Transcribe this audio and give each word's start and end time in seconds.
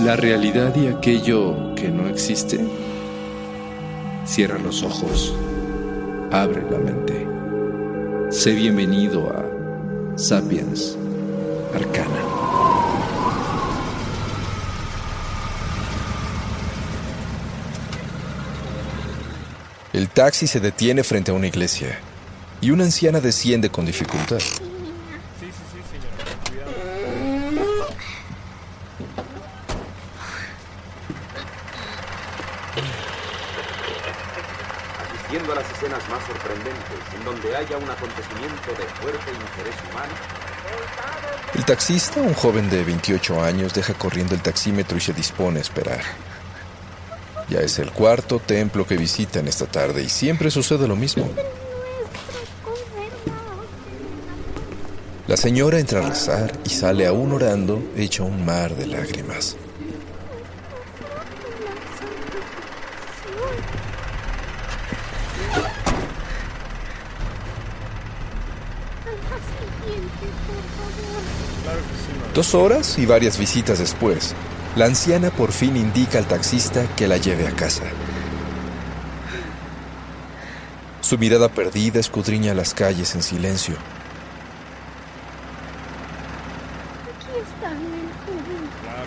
La 0.00 0.16
realidad 0.16 0.74
y 0.74 0.88
aquello 0.88 1.74
que 1.76 1.88
no 1.88 2.08
existe. 2.08 2.58
Cierra 4.26 4.58
los 4.58 4.82
ojos, 4.82 5.32
abre 6.32 6.62
la 6.68 6.78
mente. 6.78 7.26
Sé 8.30 8.52
bienvenido 8.52 9.30
a 9.30 10.18
Sapiens 10.18 10.98
Arcana. 11.72 12.20
El 19.92 20.08
taxi 20.08 20.48
se 20.48 20.58
detiene 20.58 21.04
frente 21.04 21.30
a 21.30 21.34
una 21.34 21.46
iglesia 21.46 22.00
y 22.60 22.72
una 22.72 22.82
anciana 22.82 23.20
desciende 23.20 23.70
con 23.70 23.86
dificultad. 23.86 24.40
asistiendo 35.58 35.93
a 35.93 35.93
más 36.08 36.24
sorprendentes, 36.26 37.00
en 37.16 37.24
donde 37.24 37.56
haya 37.56 37.76
un 37.76 37.90
acontecimiento 37.90 38.70
de 38.70 38.84
fuerte 39.00 39.30
interés 39.30 39.76
humano. 39.90 40.14
El 41.54 41.64
taxista, 41.64 42.20
un 42.20 42.34
joven 42.34 42.68
de 42.68 42.84
28 42.84 43.42
años, 43.42 43.74
deja 43.74 43.94
corriendo 43.94 44.34
el 44.34 44.42
taxímetro 44.42 44.98
y 44.98 45.00
se 45.00 45.12
dispone 45.12 45.58
a 45.58 45.62
esperar. 45.62 46.02
Ya 47.48 47.60
es 47.60 47.78
el 47.78 47.92
cuarto 47.92 48.38
templo 48.38 48.86
que 48.86 48.96
visitan 48.96 49.46
esta 49.48 49.66
tarde 49.66 50.02
y 50.02 50.08
siempre 50.08 50.50
sucede 50.50 50.88
lo 50.88 50.96
mismo. 50.96 51.30
La 55.26 55.36
señora 55.36 55.78
entra 55.78 56.00
a 56.00 56.08
rezar 56.08 56.52
y 56.64 56.70
sale 56.70 57.06
aún 57.06 57.32
orando, 57.32 57.82
hecha 57.96 58.22
un 58.22 58.44
mar 58.44 58.74
de 58.76 58.86
lágrimas. 58.86 59.56
Dos 72.34 72.56
horas 72.56 72.98
y 72.98 73.06
varias 73.06 73.38
visitas 73.38 73.78
después, 73.78 74.34
la 74.74 74.86
anciana 74.86 75.30
por 75.30 75.52
fin 75.52 75.76
indica 75.76 76.18
al 76.18 76.26
taxista 76.26 76.84
que 76.96 77.06
la 77.06 77.16
lleve 77.16 77.46
a 77.46 77.52
casa. 77.52 77.84
Su 81.00 81.16
mirada 81.16 81.48
perdida 81.48 82.00
escudriña 82.00 82.52
las 82.52 82.74
calles 82.74 83.14
en 83.14 83.22
silencio. 83.22 83.76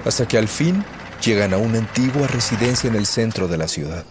Hasta 0.05 0.25
que 0.25 0.37
al 0.37 0.47
fin 0.47 0.85
llegan 1.21 1.53
a 1.53 1.57
una 1.57 1.79
antigua 1.79 2.27
residencia 2.27 2.89
en 2.89 2.95
el 2.95 3.05
centro 3.05 3.49
de 3.49 3.57
la 3.57 3.67
ciudad. 3.67 4.05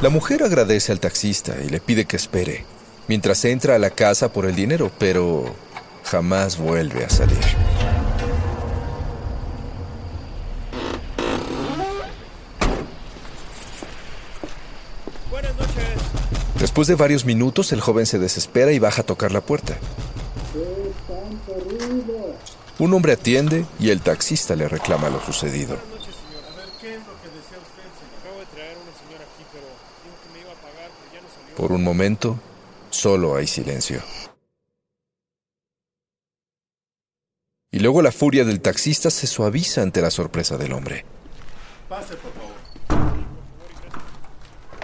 La 0.00 0.10
mujer 0.10 0.44
agradece 0.44 0.92
al 0.92 1.00
taxista 1.00 1.56
y 1.60 1.68
le 1.68 1.80
pide 1.80 2.04
que 2.04 2.16
espere, 2.16 2.64
mientras 3.08 3.44
entra 3.44 3.74
a 3.74 3.78
la 3.80 3.90
casa 3.90 4.32
por 4.32 4.46
el 4.46 4.54
dinero, 4.54 4.92
pero 4.96 5.52
jamás 6.04 6.56
vuelve 6.56 7.04
a 7.04 7.10
salir. 7.10 7.36
Después 16.60 16.86
de 16.86 16.94
varios 16.94 17.24
minutos, 17.24 17.72
el 17.72 17.80
joven 17.80 18.06
se 18.06 18.20
desespera 18.20 18.70
y 18.70 18.78
baja 18.78 19.02
a 19.02 19.06
tocar 19.06 19.32
la 19.32 19.40
puerta. 19.40 19.76
Un 22.78 22.94
hombre 22.94 23.14
atiende 23.14 23.66
y 23.80 23.90
el 23.90 24.00
taxista 24.00 24.54
le 24.54 24.68
reclama 24.68 25.08
lo 25.08 25.20
sucedido. 25.20 25.97
Por 31.56 31.72
un 31.72 31.82
momento, 31.82 32.38
solo 32.90 33.36
hay 33.36 33.46
silencio. 33.46 34.00
Y 37.70 37.80
luego 37.80 38.00
la 38.00 38.12
furia 38.12 38.44
del 38.44 38.60
taxista 38.60 39.10
se 39.10 39.26
suaviza 39.26 39.82
ante 39.82 40.00
la 40.00 40.10
sorpresa 40.10 40.56
del 40.56 40.72
hombre. 40.72 41.04
Pase, 41.88 42.14
por 42.14 42.32
favor. 42.32 42.58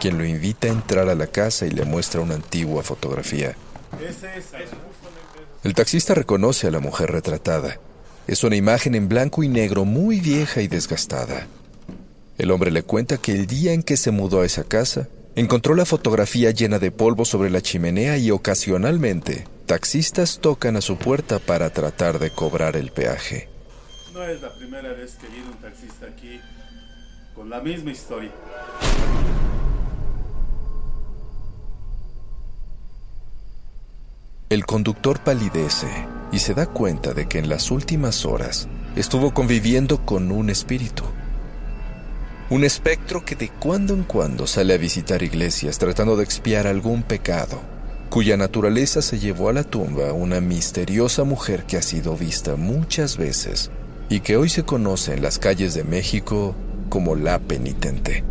quien 0.05 0.19
lo 0.19 0.27
invita 0.27 0.69
a 0.69 0.71
entrar 0.71 1.09
a 1.09 1.15
la 1.15 1.29
casa 1.29 1.65
y 1.65 1.71
le 1.71 1.87
muestra 1.87 2.21
una 2.21 2.35
antigua 2.35 2.83
fotografía. 2.83 3.57
El 5.63 5.73
taxista 5.73 6.13
reconoce 6.13 6.67
a 6.67 6.71
la 6.71 6.81
mujer 6.81 7.11
retratada. 7.11 7.79
Es 8.27 8.45
una 8.45 8.57
imagen 8.57 8.95
en 8.95 9.09
blanco 9.09 9.43
y 9.43 9.49
negro 9.49 9.87
muy 9.87 10.21
vieja 10.21 10.61
y 10.61 10.69
desgastada. 10.69 11.47
El 12.37 12.51
hombre 12.51 12.71
le 12.71 12.83
cuenta 12.83 13.19
que 13.19 13.33
el 13.33 13.47
día 13.47 13.73
en 13.73 13.83
que 13.83 13.97
se 13.97 14.11
mudó 14.11 14.41
a 14.41 14.47
esa 14.47 14.65
casa, 14.65 15.09
encontró 15.37 15.75
la 15.75 15.85
fotografía 15.85 16.51
llena 16.51 16.79
de 16.79 16.91
polvo 16.91 17.25
sobre 17.25 17.51
la 17.51 17.61
chimenea 17.61 18.19
y 18.19 18.31
ocasionalmente 18.31 19.47
taxistas 19.67 20.41
tocan 20.41 20.77
a 20.77 20.81
su 20.81 20.97
puerta 20.97 21.39
para 21.39 21.71
tratar 21.71 22.19
de 22.19 22.31
cobrar 22.31 22.77
el 22.77 22.91
peaje. 22.91 23.49
No 24.13 24.23
es 24.25 24.43
la 24.43 24.55
primera 24.55 24.93
vez 24.93 25.15
que 25.15 25.27
viene 25.29 25.49
un 25.49 25.57
taxista 25.57 26.07
aquí 26.07 26.41
con 27.35 27.51
la 27.51 27.61
misma 27.61 27.91
historia. 27.91 28.31
El 34.51 34.67
conductor 34.67 35.21
palidece 35.21 35.89
y 36.31 36.39
se 36.39 36.55
da 36.55 36.67
cuenta 36.67 37.13
de 37.13 37.27
que 37.27 37.39
en 37.39 37.49
las 37.49 37.71
últimas 37.71 38.25
horas 38.25 38.69
estuvo 38.95 39.35
conviviendo 39.35 40.05
con 40.05 40.31
un 40.31 40.51
espíritu. 40.51 41.05
Un 42.55 42.63
espectro 42.63 43.25
que 43.25 43.35
de 43.35 43.49
cuando 43.49 43.95
en 43.95 44.05
cuando 44.05 44.47
sale 44.47 44.75
a 44.75 44.77
visitar 44.77 45.25
iglesias 45.25 45.77
tratando 45.77 46.17
de 46.17 46.23
expiar 46.23 46.69
algún 46.69 47.03
pecado, 47.03 47.61
cuya 48.11 48.37
naturaleza 48.37 49.03
se 49.03 49.19
llevó 49.19 49.49
a 49.49 49.53
la 49.53 49.65
tumba 49.65 50.13
una 50.13 50.41
misteriosa 50.41 51.25
mujer 51.25 51.65
que 51.65 51.79
ha 51.79 51.83
sido 51.83 52.17
vista 52.17 52.55
muchas 52.55 53.17
veces 53.17 53.73
y 54.09 54.21
que 54.21 54.37
hoy 54.37 54.51
se 54.51 54.63
conoce 54.63 55.15
en 55.15 55.23
las 55.23 55.41
calles 55.41 55.75
de 55.75 55.83
México 55.83 56.55
como 56.91 57.17
la 57.17 57.41
penitente. 57.41 58.23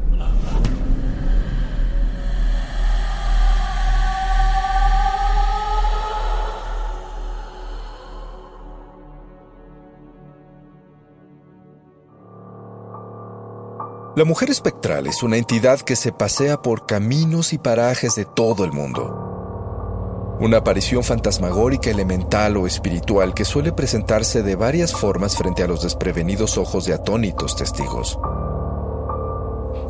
La 14.15 14.25
mujer 14.25 14.51
espectral 14.51 15.07
es 15.07 15.23
una 15.23 15.37
entidad 15.37 15.79
que 15.79 15.95
se 15.95 16.11
pasea 16.11 16.61
por 16.61 16.85
caminos 16.85 17.51
y 17.51 17.57
parajes 17.57 18.13
de 18.13 18.25
todo 18.25 18.63
el 18.63 18.71
mundo. 18.71 20.37
Una 20.39 20.57
aparición 20.57 21.03
fantasmagórica, 21.03 21.89
elemental 21.89 22.57
o 22.57 22.67
espiritual 22.67 23.33
que 23.33 23.43
suele 23.43 23.71
presentarse 23.71 24.43
de 24.43 24.55
varias 24.55 24.93
formas 24.93 25.35
frente 25.35 25.63
a 25.63 25.67
los 25.67 25.81
desprevenidos 25.81 26.59
ojos 26.59 26.85
de 26.85 26.93
atónitos 26.93 27.55
testigos. 27.55 28.19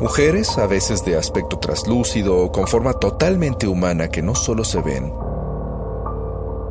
Mujeres, 0.00 0.56
a 0.56 0.66
veces 0.66 1.04
de 1.04 1.18
aspecto 1.18 1.58
traslúcido 1.58 2.38
o 2.38 2.50
con 2.50 2.66
forma 2.66 2.94
totalmente 2.94 3.66
humana 3.66 4.08
que 4.08 4.22
no 4.22 4.34
solo 4.34 4.64
se 4.64 4.80
ven, 4.80 5.12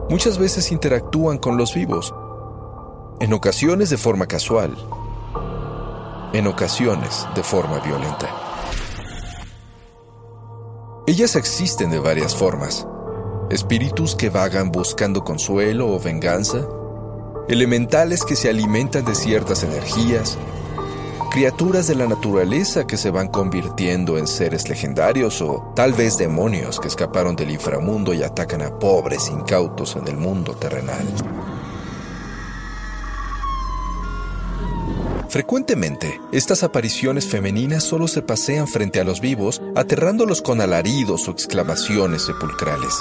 muchas 0.10 0.40
veces 0.40 0.72
interactúan 0.72 1.38
con 1.38 1.56
los 1.58 1.76
vivos, 1.76 2.16
en 3.20 3.32
ocasiones 3.32 3.92
de 3.92 3.98
forma 3.98 4.26
casual, 4.26 4.76
en 6.34 6.48
ocasiones 6.48 7.28
de 7.36 7.44
forma 7.44 7.80
violenta. 7.80 8.28
Ellas 11.06 11.36
existen 11.36 11.92
de 11.92 12.00
varias 12.00 12.36
formas. 12.36 12.88
Espíritus 13.50 14.16
que 14.16 14.30
vagan 14.30 14.72
buscando 14.72 15.24
consuelo 15.24 15.94
o 15.94 16.00
venganza, 16.00 16.66
elementales 17.48 18.24
que 18.24 18.36
se 18.36 18.50
alimentan 18.50 19.06
de 19.06 19.14
ciertas 19.14 19.64
energías, 19.64 20.38
criaturas 21.30 21.88
de 21.88 21.96
la 21.96 22.08
naturaleza 22.08 22.88
que 22.88 22.96
se 22.98 23.12
van 23.12 23.28
convirtiendo 23.28 24.18
en 24.18 24.28
seres 24.28 24.70
legendarios 24.70 25.42
o 25.42 25.74
tal 25.76 25.94
vez 25.94 26.18
demonios 26.18 26.80
que 26.80 26.88
escaparon 26.88 27.36
del 27.36 27.52
inframundo 27.52 28.14
y 28.14 28.24
atacan 28.24 28.62
a 28.62 28.80
pobres 28.80 29.30
incautos 29.30 29.96
en 29.96 30.08
el 30.08 30.18
mundo 30.18 30.54
terrenal. 30.56 31.06
Frecuentemente, 35.34 36.22
estas 36.32 36.62
apariciones 36.62 37.26
femeninas 37.26 37.84
solo 37.84 38.08
se 38.08 38.22
pasean 38.22 38.68
frente 38.68 39.00
a 39.00 39.04
los 39.04 39.20
vivos, 39.20 39.64
aterrándolos 39.76 40.44
con 40.44 40.62
alaridos 40.62 41.28
o 41.28 41.32
exclamaciones 41.32 42.22
sepulcrales. 42.22 42.94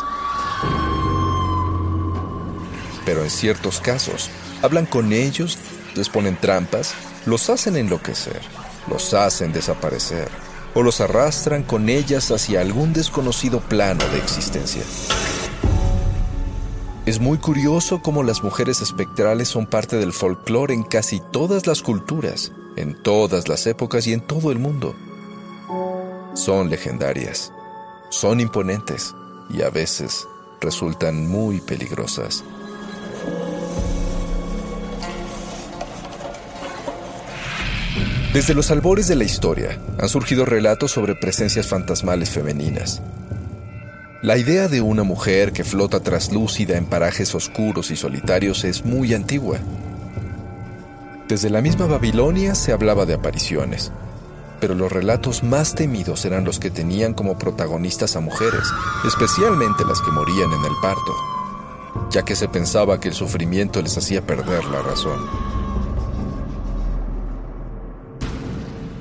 Pero 3.04 3.22
en 3.22 3.28
ciertos 3.28 3.80
casos, 3.80 4.30
hablan 4.62 4.86
con 4.86 5.12
ellos, 5.12 5.58
les 5.94 6.08
ponen 6.08 6.38
trampas, 6.40 6.94
los 7.26 7.50
hacen 7.50 7.76
enloquecer, 7.76 8.40
los 8.88 9.12
hacen 9.12 9.52
desaparecer 9.52 10.30
o 10.72 10.82
los 10.82 11.02
arrastran 11.02 11.62
con 11.62 11.90
ellas 11.90 12.30
hacia 12.30 12.62
algún 12.62 12.94
desconocido 12.94 13.60
plano 13.60 14.08
de 14.08 14.16
existencia. 14.16 14.82
Es 17.04 17.18
muy 17.18 17.38
curioso 17.38 18.00
cómo 18.00 18.22
las 18.22 18.44
mujeres 18.44 18.80
espectrales 18.80 19.48
son 19.48 19.66
parte 19.66 19.96
del 19.96 20.12
folclore 20.12 20.72
en 20.72 20.84
casi 20.84 21.20
todas 21.32 21.66
las 21.66 21.82
culturas, 21.82 22.52
en 22.76 23.02
todas 23.02 23.48
las 23.48 23.66
épocas 23.66 24.06
y 24.06 24.12
en 24.12 24.20
todo 24.20 24.52
el 24.52 24.60
mundo. 24.60 24.94
Son 26.34 26.70
legendarias, 26.70 27.52
son 28.10 28.38
imponentes 28.38 29.16
y 29.50 29.62
a 29.62 29.70
veces 29.70 30.28
resultan 30.60 31.26
muy 31.26 31.60
peligrosas. 31.60 32.44
Desde 38.32 38.54
los 38.54 38.70
albores 38.70 39.08
de 39.08 39.16
la 39.16 39.24
historia 39.24 39.82
han 39.98 40.08
surgido 40.08 40.44
relatos 40.44 40.92
sobre 40.92 41.16
presencias 41.16 41.66
fantasmales 41.66 42.30
femeninas, 42.30 43.02
la 44.22 44.38
idea 44.38 44.68
de 44.68 44.80
una 44.80 45.02
mujer 45.02 45.52
que 45.52 45.64
flota 45.64 45.98
traslúcida 45.98 46.76
en 46.76 46.86
parajes 46.86 47.34
oscuros 47.34 47.90
y 47.90 47.96
solitarios 47.96 48.62
es 48.62 48.84
muy 48.84 49.14
antigua. 49.14 49.58
Desde 51.26 51.50
la 51.50 51.60
misma 51.60 51.86
Babilonia 51.86 52.54
se 52.54 52.72
hablaba 52.72 53.04
de 53.04 53.14
apariciones, 53.14 53.90
pero 54.60 54.76
los 54.76 54.92
relatos 54.92 55.42
más 55.42 55.74
temidos 55.74 56.24
eran 56.24 56.44
los 56.44 56.60
que 56.60 56.70
tenían 56.70 57.14
como 57.14 57.36
protagonistas 57.36 58.14
a 58.14 58.20
mujeres, 58.20 58.62
especialmente 59.04 59.84
las 59.84 60.00
que 60.00 60.12
morían 60.12 60.52
en 60.52 60.64
el 60.66 60.76
parto, 60.80 61.16
ya 62.12 62.24
que 62.24 62.36
se 62.36 62.46
pensaba 62.46 63.00
que 63.00 63.08
el 63.08 63.14
sufrimiento 63.14 63.82
les 63.82 63.98
hacía 63.98 64.24
perder 64.24 64.64
la 64.66 64.82
razón. 64.82 65.18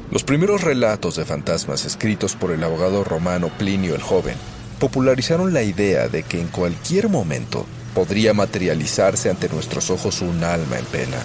Los 0.09 0.23
primeros 0.23 0.61
relatos 0.63 1.15
de 1.15 1.25
fantasmas 1.25 1.85
escritos 1.85 2.35
por 2.35 2.49
el 2.49 2.63
abogado 2.63 3.03
romano 3.03 3.51
Plinio 3.59 3.93
el 3.93 4.01
Joven 4.01 4.35
popularizaron 4.81 5.53
la 5.53 5.61
idea 5.61 6.07
de 6.07 6.23
que 6.23 6.41
en 6.41 6.47
cualquier 6.47 7.07
momento 7.07 7.67
podría 7.93 8.33
materializarse 8.33 9.29
ante 9.29 9.47
nuestros 9.47 9.91
ojos 9.91 10.21
un 10.21 10.43
alma 10.43 10.79
en 10.79 10.85
pena, 10.85 11.17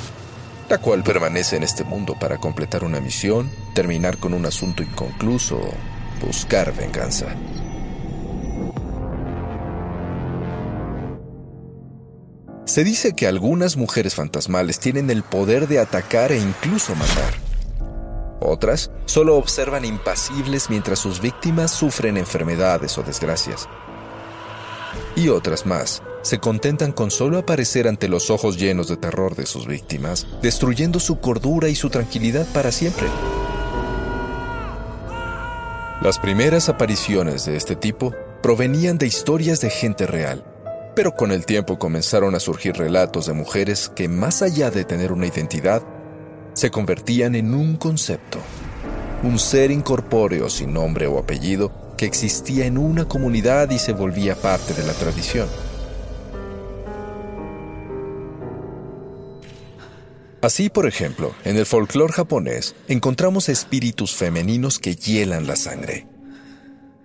la 0.68 0.76
cual 0.76 1.02
permanece 1.02 1.56
en 1.56 1.62
este 1.62 1.82
mundo 1.82 2.14
para 2.20 2.36
completar 2.36 2.84
una 2.84 3.00
misión, 3.00 3.50
terminar 3.74 4.18
con 4.18 4.34
un 4.34 4.44
asunto 4.44 4.82
inconcluso 4.82 5.56
o 5.56 6.26
buscar 6.26 6.76
venganza. 6.76 7.28
Se 12.66 12.84
dice 12.84 13.14
que 13.14 13.26
algunas 13.26 13.78
mujeres 13.78 14.14
fantasmales 14.14 14.80
tienen 14.80 15.08
el 15.08 15.22
poder 15.22 15.66
de 15.66 15.78
atacar 15.78 16.30
e 16.30 16.38
incluso 16.38 16.94
matar. 16.94 17.45
Otras 18.40 18.90
solo 19.06 19.36
observan 19.36 19.84
impasibles 19.84 20.68
mientras 20.70 20.98
sus 20.98 21.20
víctimas 21.20 21.70
sufren 21.70 22.16
enfermedades 22.16 22.96
o 22.98 23.02
desgracias. 23.02 23.68
Y 25.14 25.28
otras 25.28 25.64
más 25.64 26.02
se 26.22 26.38
contentan 26.38 26.92
con 26.92 27.10
solo 27.10 27.38
aparecer 27.38 27.86
ante 27.86 28.08
los 28.08 28.30
ojos 28.30 28.58
llenos 28.58 28.88
de 28.88 28.96
terror 28.96 29.36
de 29.36 29.46
sus 29.46 29.66
víctimas, 29.66 30.26
destruyendo 30.42 30.98
su 30.98 31.20
cordura 31.20 31.68
y 31.68 31.76
su 31.76 31.88
tranquilidad 31.88 32.46
para 32.52 32.72
siempre. 32.72 33.06
Las 36.02 36.18
primeras 36.18 36.68
apariciones 36.68 37.46
de 37.46 37.56
este 37.56 37.76
tipo 37.76 38.12
provenían 38.42 38.98
de 38.98 39.06
historias 39.06 39.60
de 39.60 39.70
gente 39.70 40.06
real, 40.06 40.44
pero 40.94 41.14
con 41.14 41.32
el 41.32 41.46
tiempo 41.46 41.78
comenzaron 41.78 42.34
a 42.34 42.40
surgir 42.40 42.76
relatos 42.76 43.26
de 43.26 43.32
mujeres 43.32 43.90
que, 43.94 44.08
más 44.08 44.42
allá 44.42 44.70
de 44.70 44.84
tener 44.84 45.12
una 45.12 45.26
identidad, 45.26 45.82
se 46.56 46.70
convertían 46.70 47.34
en 47.34 47.52
un 47.52 47.76
concepto, 47.76 48.38
un 49.22 49.38
ser 49.38 49.70
incorpóreo 49.70 50.48
sin 50.48 50.72
nombre 50.72 51.06
o 51.06 51.18
apellido 51.18 51.70
que 51.98 52.06
existía 52.06 52.64
en 52.64 52.78
una 52.78 53.06
comunidad 53.06 53.68
y 53.70 53.78
se 53.78 53.92
volvía 53.92 54.34
parte 54.34 54.72
de 54.72 54.86
la 54.86 54.94
tradición. 54.94 55.48
Así, 60.40 60.70
por 60.70 60.86
ejemplo, 60.86 61.34
en 61.44 61.58
el 61.58 61.66
folclore 61.66 62.14
japonés 62.14 62.74
encontramos 62.88 63.50
espíritus 63.50 64.14
femeninos 64.14 64.78
que 64.78 64.96
hielan 64.96 65.46
la 65.46 65.56
sangre. 65.56 66.06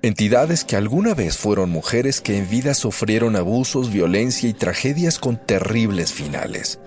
Entidades 0.01 0.63
que 0.63 0.77
alguna 0.77 1.13
vez 1.13 1.38
fueron 1.38 1.70
mujeres 1.70 2.22
que 2.22 2.38
en 2.38 2.50
vida 2.50 2.74
sufrieron 2.74 3.36
abusos, 3.36 3.91
violencia 3.91 4.48
y 4.48 4.53
tragedias 4.53 5.20
con 5.20 5.46
terribles 5.46 6.13
finales, 6.13 6.79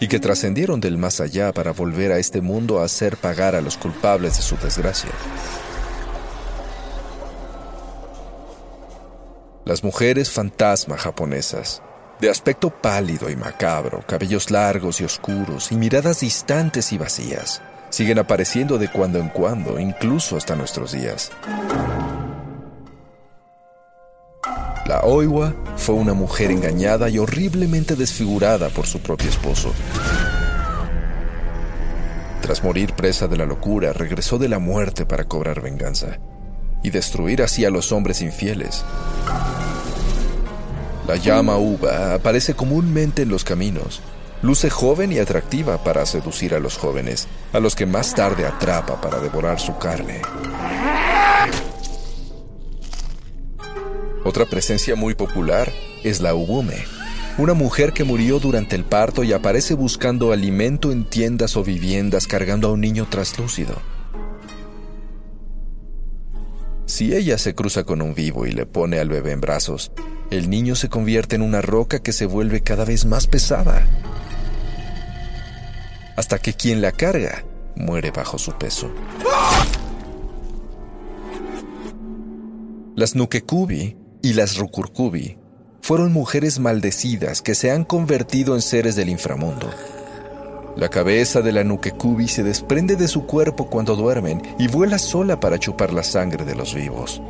y 0.00 0.08
que 0.08 0.20
trascendieron 0.20 0.80
del 0.80 0.98
más 0.98 1.20
allá 1.20 1.52
para 1.52 1.72
volver 1.72 2.12
a 2.12 2.18
este 2.18 2.40
mundo 2.40 2.80
a 2.80 2.84
hacer 2.84 3.16
pagar 3.16 3.54
a 3.54 3.60
los 3.60 3.76
culpables 3.76 4.36
de 4.36 4.42
su 4.42 4.56
desgracia. 4.56 5.10
Las 9.64 9.84
mujeres 9.84 10.30
fantasma 10.30 10.96
japonesas, 10.96 11.82
de 12.20 12.30
aspecto 12.30 12.70
pálido 12.70 13.28
y 13.28 13.36
macabro, 13.36 14.02
cabellos 14.06 14.50
largos 14.50 15.00
y 15.00 15.04
oscuros 15.04 15.70
y 15.72 15.76
miradas 15.76 16.20
distantes 16.20 16.92
y 16.92 16.98
vacías, 16.98 17.60
siguen 17.90 18.18
apareciendo 18.18 18.78
de 18.78 18.88
cuando 18.88 19.18
en 19.18 19.28
cuando, 19.28 19.78
incluso 19.78 20.36
hasta 20.36 20.56
nuestros 20.56 20.92
días. 20.92 21.30
La 24.88 25.00
Oiwa 25.00 25.54
fue 25.76 25.96
una 25.96 26.14
mujer 26.14 26.50
engañada 26.50 27.10
y 27.10 27.18
horriblemente 27.18 27.94
desfigurada 27.94 28.70
por 28.70 28.86
su 28.86 29.00
propio 29.00 29.28
esposo. 29.28 29.74
Tras 32.40 32.64
morir 32.64 32.94
presa 32.94 33.28
de 33.28 33.36
la 33.36 33.44
locura, 33.44 33.92
regresó 33.92 34.38
de 34.38 34.48
la 34.48 34.58
muerte 34.58 35.04
para 35.04 35.24
cobrar 35.24 35.60
venganza 35.60 36.18
y 36.82 36.88
destruir 36.88 37.42
así 37.42 37.66
a 37.66 37.70
los 37.70 37.92
hombres 37.92 38.22
infieles. 38.22 38.82
La 41.06 41.16
llama 41.16 41.58
uva 41.58 42.14
aparece 42.14 42.54
comúnmente 42.54 43.22
en 43.22 43.28
los 43.28 43.44
caminos. 43.44 44.00
Luce 44.40 44.70
joven 44.70 45.12
y 45.12 45.18
atractiva 45.18 45.84
para 45.84 46.06
seducir 46.06 46.54
a 46.54 46.60
los 46.60 46.78
jóvenes, 46.78 47.28
a 47.52 47.60
los 47.60 47.76
que 47.76 47.84
más 47.84 48.14
tarde 48.14 48.46
atrapa 48.46 48.98
para 49.02 49.18
devorar 49.18 49.60
su 49.60 49.76
carne. 49.76 50.22
Otra 54.24 54.46
presencia 54.46 54.96
muy 54.96 55.14
popular 55.14 55.72
es 56.02 56.20
la 56.20 56.34
Ubume, 56.34 56.84
una 57.38 57.54
mujer 57.54 57.92
que 57.92 58.04
murió 58.04 58.40
durante 58.40 58.74
el 58.74 58.84
parto 58.84 59.22
y 59.22 59.32
aparece 59.32 59.74
buscando 59.74 60.32
alimento 60.32 60.90
en 60.90 61.04
tiendas 61.04 61.56
o 61.56 61.62
viviendas 61.62 62.26
cargando 62.26 62.68
a 62.68 62.72
un 62.72 62.80
niño 62.80 63.06
traslúcido. 63.08 63.80
Si 66.86 67.14
ella 67.14 67.38
se 67.38 67.54
cruza 67.54 67.84
con 67.84 68.02
un 68.02 68.14
vivo 68.14 68.46
y 68.46 68.50
le 68.50 68.66
pone 68.66 68.98
al 68.98 69.08
bebé 69.08 69.32
en 69.32 69.40
brazos, 69.40 69.92
el 70.30 70.50
niño 70.50 70.74
se 70.74 70.88
convierte 70.88 71.36
en 71.36 71.42
una 71.42 71.60
roca 71.60 72.00
que 72.00 72.12
se 72.12 72.26
vuelve 72.26 72.60
cada 72.60 72.84
vez 72.84 73.04
más 73.04 73.26
pesada, 73.26 73.86
hasta 76.16 76.38
que 76.38 76.54
quien 76.54 76.82
la 76.82 76.90
carga 76.90 77.44
muere 77.76 78.10
bajo 78.10 78.38
su 78.38 78.52
peso. 78.52 78.90
Las 82.96 83.14
Nukecubi 83.14 83.96
y 84.22 84.32
las 84.32 84.56
Rukurkubi 84.56 85.38
fueron 85.80 86.12
mujeres 86.12 86.58
maldecidas 86.58 87.40
que 87.40 87.54
se 87.54 87.70
han 87.70 87.84
convertido 87.84 88.54
en 88.54 88.62
seres 88.62 88.96
del 88.96 89.08
inframundo. 89.08 89.70
La 90.76 90.88
cabeza 90.88 91.40
de 91.40 91.52
la 91.52 91.64
Nukekubi 91.64 92.28
se 92.28 92.42
desprende 92.42 92.96
de 92.96 93.08
su 93.08 93.26
cuerpo 93.26 93.68
cuando 93.68 93.96
duermen 93.96 94.42
y 94.58 94.68
vuela 94.68 94.98
sola 94.98 95.40
para 95.40 95.58
chupar 95.58 95.92
la 95.92 96.02
sangre 96.02 96.44
de 96.44 96.54
los 96.54 96.74
vivos. 96.74 97.20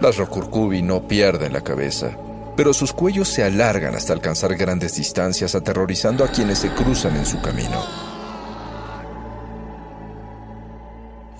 Las 0.00 0.16
Rukurkubi 0.18 0.82
no 0.82 1.08
pierden 1.08 1.52
la 1.52 1.62
cabeza, 1.62 2.16
pero 2.56 2.74
sus 2.74 2.92
cuellos 2.92 3.28
se 3.28 3.44
alargan 3.44 3.94
hasta 3.94 4.12
alcanzar 4.12 4.54
grandes 4.56 4.96
distancias 4.96 5.54
aterrorizando 5.54 6.24
a 6.24 6.28
quienes 6.28 6.58
se 6.58 6.68
cruzan 6.70 7.16
en 7.16 7.26
su 7.26 7.40
camino. 7.40 7.82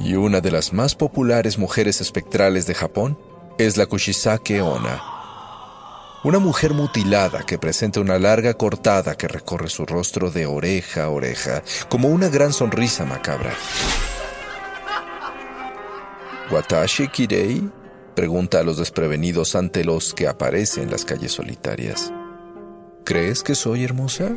Y 0.01 0.15
una 0.15 0.41
de 0.41 0.51
las 0.51 0.73
más 0.73 0.95
populares 0.95 1.59
mujeres 1.59 2.01
espectrales 2.01 2.67
de 2.67 2.75
Japón 2.75 3.19
es 3.59 3.77
la 3.77 3.87
Kushisake 3.87 4.61
Onna, 4.61 5.03
una 6.25 6.39
mujer 6.39 6.75
mutilada 6.75 7.45
que 7.45 7.59
presenta 7.59 8.01
una 8.01 8.19
larga 8.19 8.55
cortada 8.55 9.17
que 9.17 9.29
recorre 9.29 9.71
su 9.71 9.87
rostro 9.87 10.31
de 10.31 10.45
oreja 10.45 11.05
a 11.05 11.11
oreja, 11.11 11.63
como 11.89 12.09
una 12.09 12.29
gran 12.29 12.53
sonrisa 12.53 13.05
macabra. 13.05 13.55
¿Watashi 16.51 17.09
Kirei? 17.09 17.71
pregunta 18.15 18.61
a 18.61 18.63
los 18.63 18.79
desprevenidos 18.79 19.55
ante 19.55 19.85
los 19.85 20.15
que 20.15 20.27
aparecen 20.27 20.85
en 20.85 20.91
las 20.91 21.05
calles 21.05 21.33
solitarias. 21.33 22.13
¿Crees 23.05 23.43
que 23.43 23.55
soy 23.55 23.85
hermosa? 23.85 24.33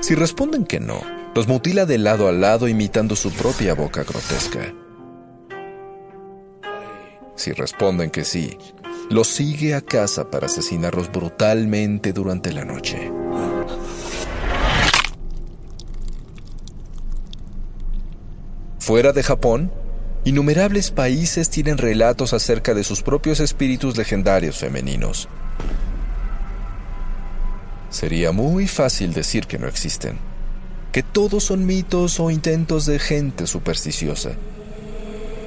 Si 0.00 0.14
responden 0.14 0.64
que 0.64 0.80
no, 0.80 1.00
los 1.34 1.48
mutila 1.48 1.86
de 1.86 1.98
lado 1.98 2.28
a 2.28 2.32
lado 2.32 2.68
imitando 2.68 3.16
su 3.16 3.30
propia 3.32 3.74
boca 3.74 4.04
grotesca. 4.04 4.72
Si 7.34 7.52
responden 7.52 8.10
que 8.10 8.24
sí, 8.24 8.56
los 9.10 9.28
sigue 9.28 9.74
a 9.74 9.80
casa 9.80 10.30
para 10.30 10.46
asesinarlos 10.46 11.10
brutalmente 11.10 12.12
durante 12.12 12.52
la 12.52 12.64
noche. 12.64 13.10
Fuera 18.78 19.12
de 19.12 19.22
Japón, 19.22 19.72
innumerables 20.24 20.90
países 20.90 21.50
tienen 21.50 21.78
relatos 21.78 22.32
acerca 22.32 22.74
de 22.74 22.84
sus 22.84 23.02
propios 23.02 23.40
espíritus 23.40 23.96
legendarios 23.96 24.58
femeninos. 24.58 25.28
Sería 27.90 28.32
muy 28.32 28.66
fácil 28.66 29.12
decir 29.12 29.46
que 29.46 29.58
no 29.58 29.68
existen, 29.68 30.18
que 30.90 31.02
todos 31.02 31.44
son 31.44 31.64
mitos 31.64 32.18
o 32.18 32.30
intentos 32.30 32.86
de 32.86 32.98
gente 32.98 33.46
supersticiosa. 33.46 34.32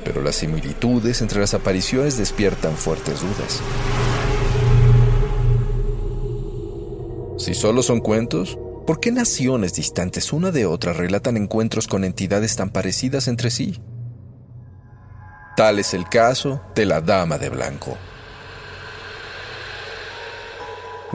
Pero 0.06 0.22
las 0.22 0.38
similitudes 0.38 1.22
entre 1.22 1.42
las 1.42 1.54
apariciones 1.54 2.18
despiertan 2.18 2.78
fuertes 2.78 3.20
dudas. 3.20 3.60
Si 7.38 7.54
solo 7.54 7.84
son 7.84 8.00
cuentos, 8.00 8.58
¿por 8.88 9.02
qué 9.02 9.12
naciones 9.12 9.74
distantes 9.74 10.32
una 10.32 10.52
de 10.52 10.66
otra 10.66 10.94
relatan 10.94 11.36
encuentros 11.36 11.88
con 11.88 12.06
entidades 12.06 12.56
tan 12.56 12.70
parecidas 12.70 13.28
entre 13.28 13.52
sí? 13.52 13.82
Tal 15.58 15.80
es 15.80 15.94
el 15.94 16.08
caso 16.08 16.62
de 16.74 16.86
la 16.86 17.02
Dama 17.02 17.38
de 17.38 17.50
Blanco 17.50 17.98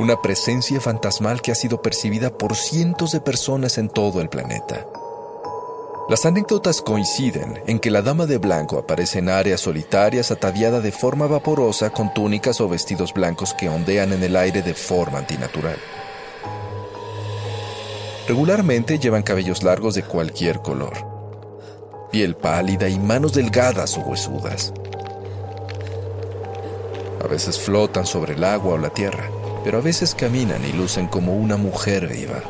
una 0.00 0.22
presencia 0.22 0.80
fantasmal 0.80 1.42
que 1.42 1.52
ha 1.52 1.54
sido 1.54 1.82
percibida 1.82 2.30
por 2.36 2.56
cientos 2.56 3.12
de 3.12 3.20
personas 3.20 3.76
en 3.76 3.90
todo 3.90 4.22
el 4.22 4.30
planeta. 4.30 4.86
Las 6.10 6.26
anécdotas 6.26 6.82
coinciden 6.82 7.62
en 7.68 7.78
que 7.78 7.90
la 7.90 8.02
dama 8.02 8.26
de 8.26 8.38
blanco 8.38 8.78
aparece 8.78 9.20
en 9.20 9.28
áreas 9.28 9.60
solitarias 9.60 10.32
ataviada 10.32 10.80
de 10.80 10.90
forma 10.90 11.28
vaporosa 11.28 11.90
con 11.90 12.12
túnicas 12.12 12.60
o 12.60 12.68
vestidos 12.68 13.14
blancos 13.14 13.54
que 13.54 13.68
ondean 13.68 14.12
en 14.12 14.24
el 14.24 14.34
aire 14.34 14.60
de 14.60 14.74
forma 14.74 15.18
antinatural. 15.18 15.76
Regularmente 18.26 18.98
llevan 18.98 19.22
cabellos 19.22 19.62
largos 19.62 19.94
de 19.94 20.02
cualquier 20.02 20.58
color, 20.58 20.92
piel 22.10 22.34
pálida 22.34 22.88
y 22.88 22.98
manos 22.98 23.32
delgadas 23.32 23.96
o 23.96 24.00
huesudas. 24.00 24.74
A 27.24 27.28
veces 27.28 27.58
flotan 27.58 28.04
sobre 28.04 28.34
el 28.34 28.42
agua 28.42 28.74
o 28.74 28.78
la 28.78 28.90
tierra 28.90 29.30
pero 29.64 29.78
a 29.78 29.80
veces 29.80 30.14
caminan 30.14 30.64
y 30.64 30.72
lucen 30.72 31.06
como 31.06 31.34
una 31.34 31.56
mujer 31.56 32.06
viva. 32.06 32.42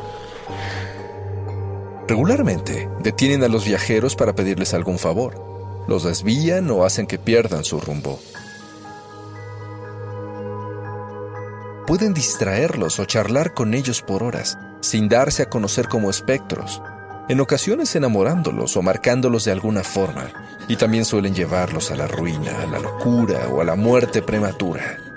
Regularmente 2.07 2.89
detienen 3.01 3.43
a 3.43 3.47
los 3.47 3.65
viajeros 3.65 4.15
para 4.15 4.33
pedirles 4.33 4.73
algún 4.73 4.99
favor, 4.99 5.85
los 5.87 6.03
desvían 6.03 6.69
o 6.71 6.83
hacen 6.83 7.07
que 7.07 7.17
pierdan 7.17 7.63
su 7.63 7.79
rumbo. 7.79 8.19
Pueden 11.87 12.13
distraerlos 12.13 12.99
o 12.99 13.05
charlar 13.05 13.53
con 13.53 13.73
ellos 13.73 14.01
por 14.01 14.23
horas, 14.23 14.57
sin 14.81 15.09
darse 15.09 15.43
a 15.43 15.49
conocer 15.49 15.87
como 15.87 16.09
espectros, 16.09 16.81
en 17.27 17.39
ocasiones 17.39 17.95
enamorándolos 17.95 18.77
o 18.77 18.81
marcándolos 18.81 19.45
de 19.45 19.51
alguna 19.51 19.83
forma, 19.83 20.31
y 20.67 20.75
también 20.75 21.05
suelen 21.05 21.33
llevarlos 21.33 21.91
a 21.91 21.95
la 21.95 22.07
ruina, 22.07 22.61
a 22.61 22.67
la 22.67 22.79
locura 22.79 23.47
o 23.49 23.61
a 23.61 23.65
la 23.65 23.75
muerte 23.75 24.21
prematura. 24.21 25.10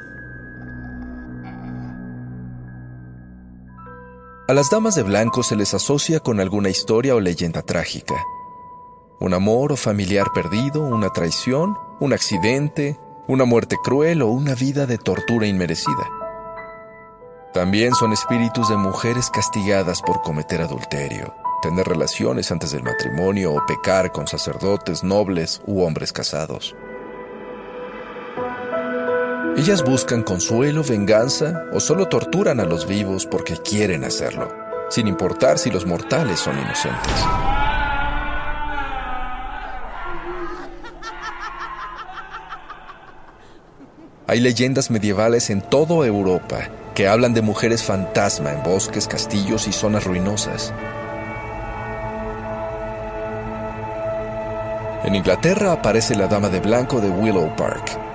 A 4.47 4.53
las 4.53 4.69
damas 4.69 4.95
de 4.95 5.03
blanco 5.03 5.43
se 5.43 5.57
les 5.57 5.73
asocia 5.73 6.21
con 6.21 6.39
alguna 6.39 6.69
historia 6.69 7.15
o 7.15 7.21
leyenda 7.21 7.63
trágica. 7.63 8.15
Un 9.19 9.33
amor 9.33 9.73
o 9.73 9.77
familiar 9.77 10.27
perdido, 10.35 10.83
una 10.83 11.09
traición, 11.09 11.79
un 11.99 12.13
accidente, 12.13 13.01
una 13.27 13.47
muerte 13.47 13.79
cruel 13.83 14.21
o 14.21 14.27
una 14.27 14.55
vida 14.55 14.85
de 14.85 14.99
tortura 14.99 15.47
inmerecida. 15.47 16.11
También 17.55 17.95
son 17.95 18.13
espíritus 18.13 18.69
de 18.69 18.77
mujeres 18.77 19.31
castigadas 19.31 20.03
por 20.03 20.21
cometer 20.21 20.61
adulterio, 20.61 21.35
tener 21.63 21.89
relaciones 21.89 22.53
antes 22.53 22.71
del 22.71 22.83
matrimonio 22.83 23.55
o 23.55 23.65
pecar 23.65 24.13
con 24.13 24.27
sacerdotes 24.27 25.03
nobles 25.03 25.63
u 25.67 25.85
hombres 25.85 26.13
casados. 26.13 26.77
Ellas 29.57 29.85
buscan 29.85 30.25
consuelo, 30.25 30.83
venganza 30.83 31.67
o 31.73 31.79
solo 31.79 32.09
torturan 32.09 32.59
a 32.59 32.65
los 32.65 32.89
vivos 32.89 33.25
porque 33.25 33.57
quieren 33.57 34.03
hacerlo, 34.03 34.53
sin 34.91 35.07
importar 35.07 35.59
si 35.59 35.71
los 35.71 35.87
mortales 35.87 36.41
son 36.41 36.59
inocentes. 36.59 37.13
Hay 44.27 44.41
leyendas 44.41 44.91
medievales 44.91 45.49
en 45.51 45.63
toda 45.63 46.05
Europa 46.05 46.69
que 46.97 47.07
hablan 47.07 47.33
de 47.33 47.43
mujeres 47.43 47.85
fantasma 47.85 48.53
en 48.53 48.65
bosques, 48.65 49.07
castillos 49.07 49.69
y 49.69 49.73
zonas 49.73 50.03
ruinosas. 50.03 50.75
En 55.05 55.15
Inglaterra 55.15 55.71
aparece 55.71 56.17
la 56.17 56.27
Dama 56.27 56.49
de 56.49 56.59
Blanco 56.59 57.01
de 57.01 57.09
Willow 57.09 57.55
Park, 57.55 58.14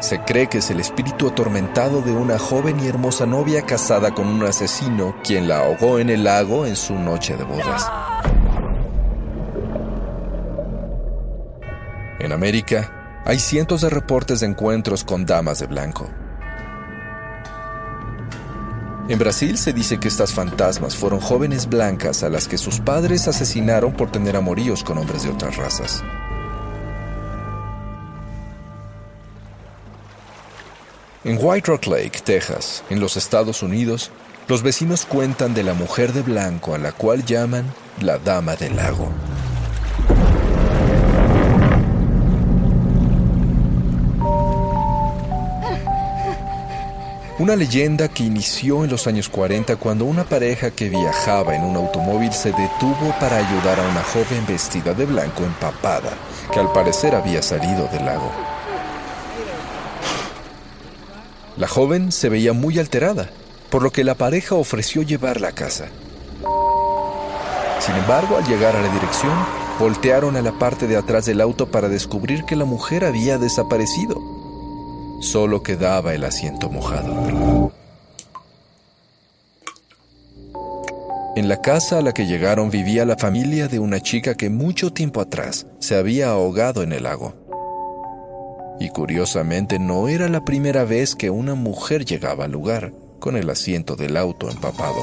se 0.00 0.20
cree 0.20 0.48
que 0.48 0.58
es 0.58 0.70
el 0.70 0.80
espíritu 0.80 1.28
atormentado 1.28 2.02
de 2.02 2.12
una 2.12 2.38
joven 2.38 2.80
y 2.80 2.88
hermosa 2.88 3.26
novia 3.26 3.62
casada 3.62 4.14
con 4.14 4.26
un 4.26 4.42
asesino 4.44 5.14
quien 5.22 5.46
la 5.46 5.58
ahogó 5.58 5.98
en 5.98 6.10
el 6.10 6.24
lago 6.24 6.66
en 6.66 6.76
su 6.76 6.94
noche 6.94 7.36
de 7.36 7.44
bodas. 7.44 7.90
En 12.18 12.32
América, 12.32 13.22
hay 13.24 13.38
cientos 13.38 13.82
de 13.82 13.90
reportes 13.90 14.40
de 14.40 14.46
encuentros 14.46 15.04
con 15.04 15.26
damas 15.26 15.60
de 15.60 15.66
blanco. 15.66 16.08
En 19.08 19.18
Brasil 19.18 19.58
se 19.58 19.72
dice 19.72 19.98
que 19.98 20.08
estas 20.08 20.32
fantasmas 20.32 20.94
fueron 20.94 21.20
jóvenes 21.20 21.68
blancas 21.68 22.22
a 22.22 22.28
las 22.28 22.46
que 22.46 22.58
sus 22.58 22.78
padres 22.80 23.26
asesinaron 23.26 23.92
por 23.92 24.10
tener 24.10 24.36
amoríos 24.36 24.84
con 24.84 24.98
hombres 24.98 25.24
de 25.24 25.30
otras 25.30 25.56
razas. 25.56 26.04
En 31.22 31.36
White 31.38 31.70
Rock 31.70 31.86
Lake, 31.86 32.22
Texas, 32.24 32.82
en 32.88 32.98
los 32.98 33.18
Estados 33.18 33.62
Unidos, 33.62 34.10
los 34.48 34.62
vecinos 34.62 35.04
cuentan 35.04 35.52
de 35.52 35.62
la 35.62 35.74
mujer 35.74 36.14
de 36.14 36.22
blanco 36.22 36.74
a 36.74 36.78
la 36.78 36.92
cual 36.92 37.26
llaman 37.26 37.70
la 38.00 38.16
Dama 38.16 38.56
del 38.56 38.74
Lago. 38.74 39.12
Una 47.38 47.54
leyenda 47.54 48.08
que 48.08 48.22
inició 48.22 48.84
en 48.84 48.90
los 48.90 49.06
años 49.06 49.28
40 49.28 49.76
cuando 49.76 50.06
una 50.06 50.24
pareja 50.24 50.70
que 50.70 50.88
viajaba 50.88 51.54
en 51.54 51.64
un 51.64 51.76
automóvil 51.76 52.32
se 52.32 52.48
detuvo 52.52 53.14
para 53.20 53.36
ayudar 53.36 53.78
a 53.78 53.90
una 53.90 54.02
joven 54.04 54.46
vestida 54.48 54.94
de 54.94 55.04
blanco 55.04 55.44
empapada, 55.44 56.12
que 56.50 56.60
al 56.60 56.72
parecer 56.72 57.14
había 57.14 57.42
salido 57.42 57.88
del 57.88 58.06
lago. 58.06 58.59
La 61.60 61.68
joven 61.68 62.10
se 62.10 62.30
veía 62.30 62.54
muy 62.54 62.78
alterada, 62.78 63.28
por 63.68 63.82
lo 63.82 63.90
que 63.92 64.02
la 64.02 64.14
pareja 64.14 64.54
ofreció 64.54 65.02
llevarla 65.02 65.48
a 65.48 65.52
casa. 65.52 65.88
Sin 67.80 67.94
embargo, 67.96 68.38
al 68.38 68.46
llegar 68.46 68.74
a 68.74 68.80
la 68.80 68.88
dirección, 68.88 69.34
voltearon 69.78 70.36
a 70.36 70.40
la 70.40 70.52
parte 70.52 70.86
de 70.86 70.96
atrás 70.96 71.26
del 71.26 71.42
auto 71.42 71.70
para 71.70 71.90
descubrir 71.90 72.44
que 72.44 72.56
la 72.56 72.64
mujer 72.64 73.04
había 73.04 73.36
desaparecido. 73.36 74.18
Solo 75.20 75.62
quedaba 75.62 76.14
el 76.14 76.24
asiento 76.24 76.70
mojado. 76.70 77.70
En 81.36 81.46
la 81.46 81.60
casa 81.60 81.98
a 81.98 82.02
la 82.02 82.14
que 82.14 82.24
llegaron 82.24 82.70
vivía 82.70 83.04
la 83.04 83.18
familia 83.18 83.68
de 83.68 83.80
una 83.80 84.00
chica 84.00 84.34
que 84.34 84.48
mucho 84.48 84.94
tiempo 84.94 85.20
atrás 85.20 85.66
se 85.78 85.94
había 85.94 86.30
ahogado 86.30 86.82
en 86.82 86.94
el 86.94 87.02
lago. 87.02 87.34
Y 88.80 88.88
curiosamente 88.88 89.78
no 89.78 90.08
era 90.08 90.28
la 90.28 90.44
primera 90.44 90.84
vez 90.84 91.14
que 91.14 91.30
una 91.30 91.54
mujer 91.54 92.04
llegaba 92.04 92.46
al 92.46 92.52
lugar 92.52 92.92
con 93.20 93.36
el 93.36 93.48
asiento 93.50 93.94
del 93.94 94.16
auto 94.16 94.50
empapado. 94.50 94.96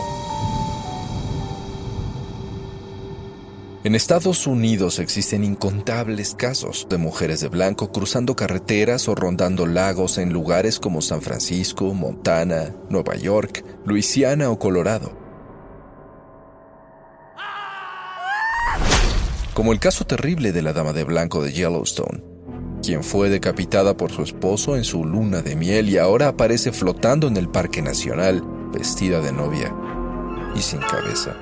En 3.84 3.96
Estados 3.96 4.48
Unidos 4.48 5.00
existen 5.00 5.46
incontables 5.46 6.34
casos 6.36 6.88
de 6.90 6.98
mujeres 6.98 7.40
de 7.40 7.48
blanco 7.48 7.92
cruzando 7.92 8.36
carreteras 8.36 9.08
o 9.08 9.16
rondando 9.16 9.66
lagos 9.66 10.18
en 10.18 10.34
lugares 10.34 10.78
como 10.80 11.02
San 11.02 11.22
Francisco, 11.22 11.94
Montana, 11.94 12.76
Nueva 12.90 13.16
York, 13.16 13.64
Luisiana 13.86 14.50
o 14.50 14.60
Colorado. 14.60 15.18
Como 19.54 19.72
el 19.72 19.80
caso 19.80 20.06
terrible 20.06 20.52
de 20.52 20.64
la 20.64 20.74
dama 20.74 20.92
de 20.92 21.06
blanco 21.06 21.42
de 21.42 21.54
Yellowstone, 21.54 22.37
quien 22.88 23.04
fue 23.04 23.30
decapitada 23.30 23.98
por 23.98 24.14
su 24.14 24.22
esposo 24.22 24.78
en 24.78 24.86
su 24.86 25.04
luna 25.04 25.42
de 25.42 25.58
miel 25.58 25.90
y 25.90 25.98
ahora 25.98 26.30
aparece 26.30 26.72
flotando 26.72 27.28
en 27.28 27.36
el 27.36 27.50
Parque 27.50 27.82
Nacional, 27.82 28.42
vestida 28.72 29.20
de 29.20 29.34
novia 29.34 29.76
y 30.56 30.62
sin 30.62 30.80
cabeza. 30.80 31.36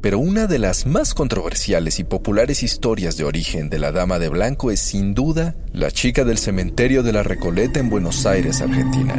Pero 0.00 0.20
una 0.20 0.46
de 0.46 0.60
las 0.60 0.86
más 0.86 1.14
controversiales 1.14 1.98
y 1.98 2.04
populares 2.04 2.62
historias 2.62 3.16
de 3.16 3.24
origen 3.24 3.70
de 3.70 3.80
la 3.80 3.90
Dama 3.90 4.20
de 4.20 4.28
Blanco 4.28 4.70
es 4.70 4.78
sin 4.78 5.14
duda 5.14 5.56
la 5.72 5.90
chica 5.90 6.24
del 6.24 6.38
cementerio 6.38 7.02
de 7.02 7.12
la 7.12 7.24
Recoleta 7.24 7.80
en 7.80 7.90
Buenos 7.90 8.24
Aires, 8.24 8.60
Argentina. 8.60 9.16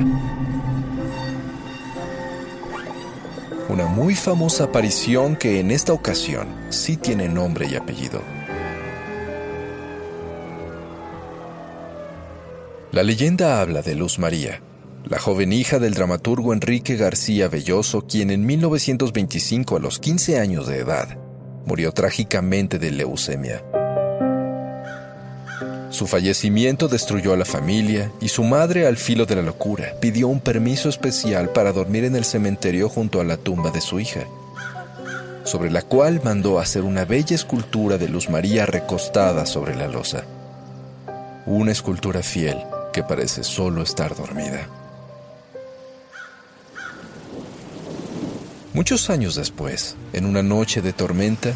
Una 3.67 3.85
muy 3.85 4.15
famosa 4.15 4.63
aparición 4.63 5.35
que 5.35 5.59
en 5.59 5.71
esta 5.71 5.91
ocasión 5.91 6.47
sí 6.69 6.95
tiene 6.95 7.27
nombre 7.27 7.67
y 7.69 7.75
apellido. 7.75 8.38
La 12.91 13.03
leyenda 13.03 13.61
habla 13.61 13.83
de 13.83 13.93
Luz 13.93 14.17
María, 14.17 14.63
la 15.05 15.19
joven 15.19 15.53
hija 15.53 15.77
del 15.77 15.93
dramaturgo 15.93 16.53
Enrique 16.53 16.95
García 16.95 17.47
Belloso, 17.47 18.07
quien 18.07 18.31
en 18.31 18.47
1925, 18.47 19.77
a 19.77 19.79
los 19.79 19.99
15 19.99 20.39
años 20.39 20.65
de 20.65 20.79
edad, 20.79 21.15
murió 21.67 21.91
trágicamente 21.91 22.79
de 22.79 22.89
leucemia. 22.89 23.63
Su 25.91 26.07
fallecimiento 26.07 26.87
destruyó 26.87 27.33
a 27.33 27.37
la 27.37 27.45
familia 27.45 28.11
y 28.21 28.29
su 28.29 28.43
madre, 28.43 28.87
al 28.87 28.97
filo 28.97 29.27
de 29.27 29.35
la 29.35 29.43
locura, 29.43 29.93
pidió 30.01 30.27
un 30.27 30.39
permiso 30.39 30.89
especial 30.89 31.49
para 31.49 31.71
dormir 31.71 32.05
en 32.05 32.15
el 32.15 32.25
cementerio 32.25 32.89
junto 32.89 33.21
a 33.21 33.23
la 33.23 33.37
tumba 33.37 33.69
de 33.69 33.81
su 33.81 33.99
hija, 33.99 34.21
sobre 35.43 35.69
la 35.69 35.83
cual 35.83 36.21
mandó 36.23 36.57
hacer 36.57 36.81
una 36.81 37.05
bella 37.05 37.35
escultura 37.35 37.99
de 37.99 38.09
Luz 38.09 38.31
María 38.31 38.65
recostada 38.65 39.45
sobre 39.45 39.75
la 39.75 39.87
losa. 39.87 40.23
Una 41.45 41.71
escultura 41.71 42.23
fiel 42.23 42.57
que 42.91 43.03
parece 43.03 43.43
solo 43.43 43.81
estar 43.81 44.15
dormida. 44.15 44.67
Muchos 48.73 49.09
años 49.09 49.35
después, 49.35 49.95
en 50.13 50.25
una 50.25 50.43
noche 50.43 50.81
de 50.81 50.93
tormenta, 50.93 51.53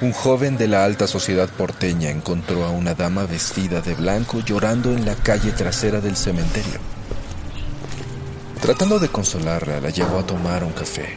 un 0.00 0.12
joven 0.12 0.56
de 0.56 0.68
la 0.68 0.84
alta 0.84 1.06
sociedad 1.06 1.48
porteña 1.48 2.10
encontró 2.10 2.64
a 2.64 2.70
una 2.70 2.94
dama 2.94 3.26
vestida 3.26 3.80
de 3.80 3.94
blanco 3.94 4.40
llorando 4.40 4.92
en 4.92 5.04
la 5.04 5.14
calle 5.14 5.50
trasera 5.52 6.00
del 6.00 6.16
cementerio. 6.16 6.78
Tratando 8.60 8.98
de 8.98 9.08
consolarla, 9.08 9.80
la 9.80 9.90
llevó 9.90 10.18
a 10.18 10.26
tomar 10.26 10.62
un 10.62 10.72
café 10.72 11.16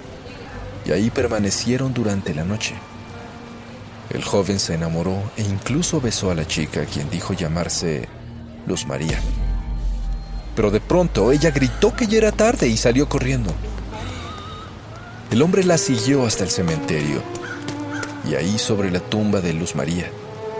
y 0.86 0.92
ahí 0.92 1.10
permanecieron 1.10 1.94
durante 1.94 2.34
la 2.34 2.44
noche. 2.44 2.76
El 4.10 4.24
joven 4.24 4.60
se 4.60 4.74
enamoró 4.74 5.22
e 5.38 5.44
incluso 5.44 6.02
besó 6.02 6.32
a 6.32 6.36
la 6.36 6.48
chica, 6.48 6.86
quien 6.86 7.10
dijo 7.10 7.34
llamarse 7.34 8.08
Luz 8.68 8.86
María. 8.86 9.20
Pero 10.56 10.72
de 10.72 10.80
pronto 10.80 11.32
ella 11.32 11.52
gritó 11.52 11.96
que 11.96 12.08
ya 12.08 12.18
era 12.18 12.32
tarde 12.32 12.68
y 12.68 12.78
salió 12.78 13.08
corriendo. 13.08 13.54
El 15.32 15.42
hombre 15.42 15.64
la 15.64 15.78
siguió 15.78 16.26
hasta 16.26 16.44
el 16.44 16.50
cementerio 16.50 17.22
y 18.30 18.36
ahí 18.36 18.60
sobre 18.60 18.92
la 18.92 19.00
tumba 19.00 19.42
de 19.42 19.54
Luz 19.54 19.76
María 19.76 20.12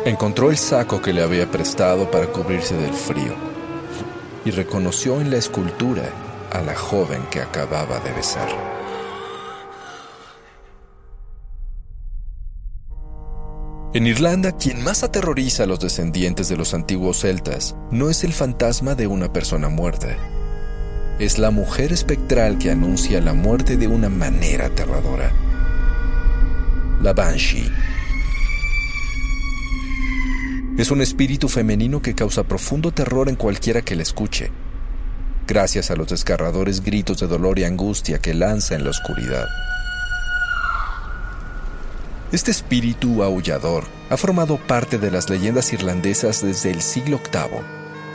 encontró 0.06 0.50
el 0.50 0.58
saco 0.58 1.02
que 1.02 1.14
le 1.14 1.22
había 1.22 1.50
prestado 1.52 2.10
para 2.10 2.28
cubrirse 2.28 2.76
del 2.76 2.94
frío 2.94 3.36
y 4.46 4.52
reconoció 4.52 5.22
en 5.22 5.30
la 5.30 5.38
escultura 5.38 6.10
a 6.52 6.62
la 6.62 6.76
joven 6.76 7.24
que 7.30 7.42
acababa 7.42 8.00
de 8.00 8.12
besar. 8.14 8.71
En 13.94 14.08
Irlanda, 14.08 14.54
quien 14.54 14.84
más 14.84 15.04
aterroriza 15.04 15.64
a 15.64 15.66
los 15.68 15.80
descendientes 15.80 16.48
de 16.48 16.58
los 16.58 16.74
antiguos 16.74 17.20
celtas 17.20 17.76
no 17.92 18.10
es 18.10 18.24
el 18.24 18.34
fantasma 18.34 18.96
de 18.96 19.08
una 19.08 19.34
persona 19.34 19.70
muerta, 19.70 20.16
es 21.20 21.38
la 21.38 21.52
mujer 21.52 21.92
espectral 21.92 22.58
que 22.58 22.72
anuncia 22.72 23.20
la 23.22 23.34
muerte 23.34 23.78
de 23.78 23.88
una 23.88 24.10
manera 24.10 24.68
aterradora 24.68 25.32
la 27.02 27.14
Banshee. 27.14 27.72
Es 30.78 30.92
un 30.92 31.02
espíritu 31.02 31.50
femenino 31.50 32.02
que 32.02 32.14
causa 32.14 32.44
profundo 32.44 32.92
terror 32.92 33.28
en 33.28 33.36
cualquiera 33.36 33.82
que 33.82 33.96
la 33.96 34.04
escuche, 34.04 34.52
gracias 35.48 35.90
a 35.90 35.96
los 35.96 36.10
desgarradores 36.10 36.84
gritos 36.84 37.20
de 37.20 37.28
dolor 37.28 37.58
y 37.60 37.64
angustia 37.64 38.20
que 38.20 38.34
lanza 38.34 38.76
en 38.76 38.84
la 38.84 38.92
oscuridad. 38.92 39.48
Este 42.32 42.52
espíritu 42.52 43.24
aullador 43.24 43.84
ha 44.10 44.18
formado 44.18 44.58
parte 44.58 44.98
de 44.98 45.12
las 45.12 45.30
leyendas 45.30 45.74
irlandesas 45.74 46.42
desde 46.42 46.72
el 46.72 46.82
siglo 46.82 47.20
VIII, 47.20 47.62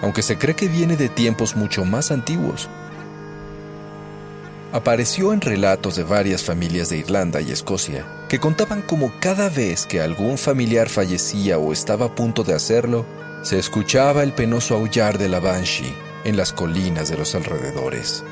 aunque 0.03 0.23
se 0.23 0.39
cree 0.39 0.57
que 0.57 0.69
viene 0.69 0.97
de 0.97 1.09
tiempos 1.09 1.57
mucho 1.57 1.85
más 1.85 2.11
antiguos 2.11 2.69
apareció 4.77 5.33
en 5.33 5.41
relatos 5.41 5.97
de 5.97 6.05
varias 6.05 6.45
familias 6.45 6.91
de 6.91 6.99
Irlanda 6.99 7.41
y 7.41 7.51
Escocia, 7.51 8.27
que 8.29 8.39
contaban 8.39 8.83
cómo 8.83 9.11
cada 9.21 9.49
vez 9.49 9.87
que 9.87 10.03
algún 10.03 10.37
familiar 10.37 10.91
fallecía 10.91 11.57
o 11.57 11.73
estaba 11.73 12.07
a 12.07 12.15
punto 12.15 12.45
de 12.45 12.53
hacerlo, 12.53 13.07
se 13.43 13.59
escuchaba 13.59 14.23
el 14.23 14.35
penoso 14.35 14.75
aullar 14.75 15.17
de 15.17 15.31
la 15.31 15.41
Banshee 15.41 15.97
en 16.25 16.37
las 16.37 16.53
colinas 16.53 17.09
de 17.09 17.17
los 17.17 17.35
alrededores, 17.35 18.23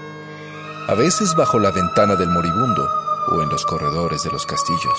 a 0.86 0.94
veces 0.94 1.34
bajo 1.34 1.58
la 1.58 1.70
ventana 1.70 2.14
del 2.14 2.28
moribundo 2.28 2.86
o 3.32 3.40
en 3.40 3.48
los 3.48 3.64
corredores 3.64 4.22
de 4.22 4.30
los 4.30 4.44
castillos. 4.44 4.98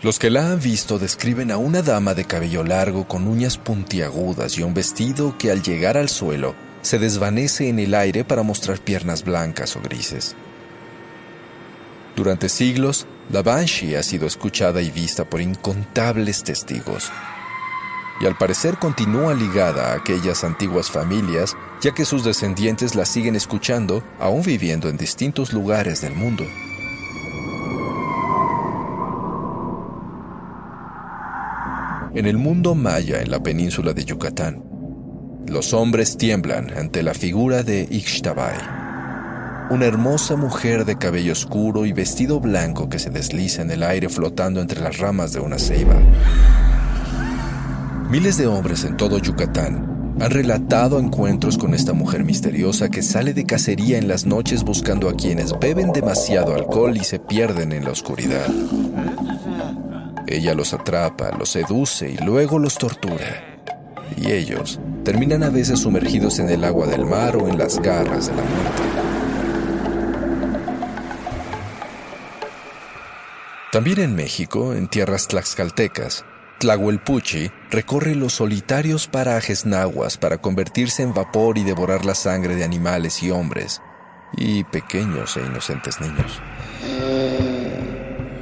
Los 0.00 0.20
que 0.20 0.30
la 0.30 0.52
han 0.52 0.60
visto 0.60 1.00
describen 1.00 1.50
a 1.50 1.56
una 1.56 1.82
dama 1.82 2.14
de 2.14 2.24
cabello 2.24 2.62
largo 2.62 3.08
con 3.08 3.26
uñas 3.26 3.58
puntiagudas 3.58 4.56
y 4.56 4.62
un 4.62 4.72
vestido 4.72 5.36
que 5.36 5.50
al 5.50 5.60
llegar 5.60 5.96
al 5.96 6.08
suelo 6.08 6.54
se 6.82 7.00
desvanece 7.00 7.68
en 7.68 7.80
el 7.80 7.92
aire 7.94 8.24
para 8.24 8.44
mostrar 8.44 8.78
piernas 8.78 9.24
blancas 9.24 9.74
o 9.74 9.80
grises. 9.80 10.36
Durante 12.14 12.48
siglos, 12.48 13.08
la 13.30 13.42
Banshee 13.42 13.96
ha 13.96 14.04
sido 14.04 14.28
escuchada 14.28 14.80
y 14.82 14.92
vista 14.92 15.24
por 15.24 15.40
incontables 15.40 16.44
testigos. 16.44 17.10
Y 18.20 18.26
al 18.26 18.38
parecer 18.38 18.78
continúa 18.78 19.34
ligada 19.34 19.90
a 19.90 19.94
aquellas 19.96 20.44
antiguas 20.44 20.92
familias, 20.92 21.56
ya 21.80 21.92
que 21.92 22.04
sus 22.04 22.22
descendientes 22.22 22.94
la 22.94 23.04
siguen 23.04 23.34
escuchando, 23.34 24.04
aún 24.20 24.42
viviendo 24.42 24.88
en 24.88 24.96
distintos 24.96 25.52
lugares 25.52 26.00
del 26.00 26.14
mundo. 26.14 26.44
En 32.18 32.26
el 32.26 32.36
mundo 32.36 32.74
maya 32.74 33.22
en 33.22 33.30
la 33.30 33.40
península 33.44 33.92
de 33.92 34.04
Yucatán, 34.04 34.64
los 35.46 35.72
hombres 35.72 36.16
tiemblan 36.16 36.76
ante 36.76 37.04
la 37.04 37.14
figura 37.14 37.62
de 37.62 37.86
Ixtabay, 37.88 38.56
una 39.70 39.86
hermosa 39.86 40.34
mujer 40.34 40.84
de 40.84 40.98
cabello 40.98 41.30
oscuro 41.30 41.86
y 41.86 41.92
vestido 41.92 42.40
blanco 42.40 42.88
que 42.88 42.98
se 42.98 43.10
desliza 43.10 43.62
en 43.62 43.70
el 43.70 43.84
aire 43.84 44.08
flotando 44.08 44.60
entre 44.60 44.80
las 44.80 44.98
ramas 44.98 45.32
de 45.32 45.38
una 45.38 45.60
ceiba. 45.60 45.94
Miles 48.10 48.36
de 48.36 48.48
hombres 48.48 48.82
en 48.82 48.96
todo 48.96 49.18
Yucatán 49.18 50.16
han 50.20 50.30
relatado 50.32 50.98
encuentros 50.98 51.56
con 51.56 51.72
esta 51.72 51.92
mujer 51.92 52.24
misteriosa 52.24 52.88
que 52.88 53.02
sale 53.02 53.32
de 53.32 53.46
cacería 53.46 53.96
en 53.96 54.08
las 54.08 54.26
noches 54.26 54.64
buscando 54.64 55.08
a 55.08 55.14
quienes 55.14 55.56
beben 55.60 55.92
demasiado 55.92 56.56
alcohol 56.56 56.96
y 56.96 57.04
se 57.04 57.20
pierden 57.20 57.70
en 57.70 57.84
la 57.84 57.92
oscuridad. 57.92 58.48
Ella 60.28 60.54
los 60.54 60.74
atrapa, 60.74 61.30
los 61.38 61.48
seduce 61.48 62.10
y 62.10 62.18
luego 62.18 62.58
los 62.58 62.76
tortura 62.76 63.58
y 64.16 64.32
ellos 64.32 64.80
terminan 65.04 65.42
a 65.42 65.50
veces 65.50 65.80
sumergidos 65.80 66.38
en 66.38 66.48
el 66.48 66.64
agua 66.64 66.86
del 66.86 67.04
mar 67.04 67.36
o 67.36 67.48
en 67.48 67.58
las 67.58 67.78
garras 67.80 68.26
de 68.26 68.34
la 68.34 68.42
muerte. 68.42 68.82
También 73.72 74.00
en 74.00 74.14
México, 74.14 74.72
en 74.72 74.88
tierras 74.88 75.28
tlaxcaltecas, 75.28 76.24
Tlahuelpuchi 76.58 77.52
recorre 77.70 78.16
los 78.16 78.32
solitarios 78.32 79.06
parajes 79.06 79.66
nahuas 79.66 80.16
para 80.16 80.38
convertirse 80.38 81.02
en 81.02 81.14
vapor 81.14 81.58
y 81.58 81.64
devorar 81.64 82.04
la 82.04 82.14
sangre 82.14 82.56
de 82.56 82.64
animales 82.64 83.22
y 83.22 83.30
hombres, 83.30 83.80
y 84.36 84.64
pequeños 84.64 85.36
e 85.36 85.40
inocentes 85.40 86.00
niños. 86.00 86.40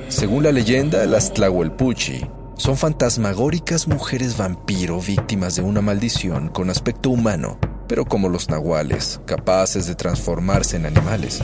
Según 0.09 0.45
la 0.45 0.53
leyenda, 0.53 1.05
las 1.07 1.33
Tlahuelpuchi 1.33 2.27
son 2.57 2.77
fantasmagóricas 2.77 3.87
mujeres 3.88 4.37
vampiro 4.37 5.01
víctimas 5.01 5.57
de 5.57 5.62
una 5.62 5.83
maldición 5.83 6.49
con 6.49 6.71
aspecto 6.71 7.11
humano, 7.11 7.59
pero 7.87 8.05
como 8.05 8.29
los 8.29 8.49
nahuales, 8.49 9.21
capaces 9.27 9.87
de 9.87 9.95
transformarse 9.95 10.77
en 10.77 10.87
animales. 10.87 11.42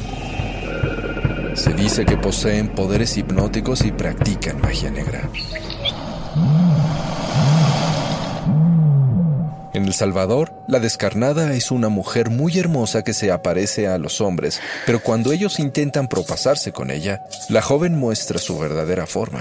Se 1.55 1.75
dice 1.75 2.07
que 2.07 2.17
poseen 2.17 2.69
poderes 2.69 3.17
hipnóticos 3.19 3.85
y 3.85 3.93
practican 3.93 4.61
magia 4.61 4.91
negra. 4.91 5.29
En 9.75 9.87
El 9.87 9.95
Salvador, 9.95 10.53
la 10.69 10.81
descarnada 10.81 11.55
es 11.55 11.71
una 11.71 11.89
mujer 11.89 12.29
muy 12.29 12.59
hermosa 12.59 13.03
que 13.03 13.15
se 13.15 13.33
aparece 13.33 13.89
a 13.89 13.97
los 13.97 14.21
hombres, 14.21 14.61
pero 14.85 15.03
cuando 15.03 15.33
ellos 15.33 15.59
intentan 15.59 16.09
propasarse 16.09 16.73
con 16.73 16.91
ella, 16.91 17.25
la 17.49 17.63
joven 17.63 17.99
muestra 17.99 18.39
su 18.39 18.59
verdadera 18.59 19.07
forma. 19.07 19.41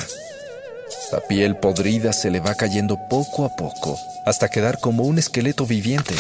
La 1.12 1.20
piel 1.20 1.58
podrida 1.58 2.14
se 2.14 2.32
le 2.32 2.40
va 2.40 2.56
cayendo 2.56 2.98
poco 3.10 3.44
a 3.44 3.50
poco 3.50 4.00
hasta 4.26 4.48
quedar 4.48 4.80
como 4.80 5.04
un 5.04 5.20
esqueleto 5.20 5.66
viviente. 5.66 6.14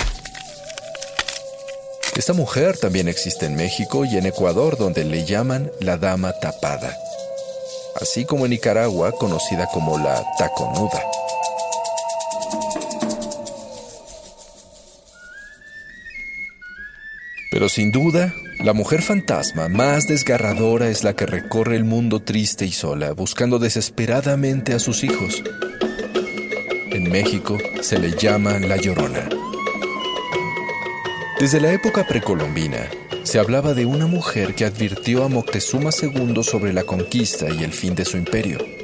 Esta 2.17 2.33
mujer 2.33 2.77
también 2.77 3.07
existe 3.07 3.45
en 3.45 3.55
México 3.55 4.03
y 4.03 4.17
en 4.17 4.25
Ecuador 4.25 4.77
donde 4.77 5.05
le 5.05 5.23
llaman 5.23 5.71
la 5.79 5.95
dama 5.95 6.33
tapada, 6.33 6.97
así 8.01 8.25
como 8.25 8.43
en 8.43 8.51
Nicaragua 8.51 9.13
conocida 9.13 9.67
como 9.67 9.97
la 9.97 10.21
taconuda. 10.37 11.01
Pero 17.51 17.67
sin 17.67 17.91
duda, 17.91 18.33
la 18.59 18.71
mujer 18.71 19.01
fantasma 19.01 19.67
más 19.67 20.07
desgarradora 20.07 20.87
es 20.87 21.03
la 21.03 21.17
que 21.17 21.25
recorre 21.25 21.75
el 21.75 21.83
mundo 21.83 22.21
triste 22.21 22.65
y 22.65 22.71
sola, 22.71 23.11
buscando 23.11 23.59
desesperadamente 23.59 24.73
a 24.73 24.79
sus 24.79 25.03
hijos. 25.03 25.43
En 26.91 27.11
México 27.11 27.57
se 27.81 27.99
le 27.99 28.11
llama 28.11 28.57
la 28.59 28.77
llorona. 28.77 29.27
Desde 31.41 31.59
la 31.59 31.73
época 31.73 32.07
precolombina, 32.07 32.87
se 33.23 33.37
hablaba 33.37 33.73
de 33.73 33.85
una 33.85 34.07
mujer 34.07 34.55
que 34.55 34.63
advirtió 34.63 35.25
a 35.25 35.27
Moctezuma 35.27 35.89
II 36.01 36.43
sobre 36.43 36.71
la 36.71 36.85
conquista 36.85 37.49
y 37.49 37.65
el 37.65 37.73
fin 37.73 37.95
de 37.95 38.05
su 38.05 38.15
imperio. 38.15 38.80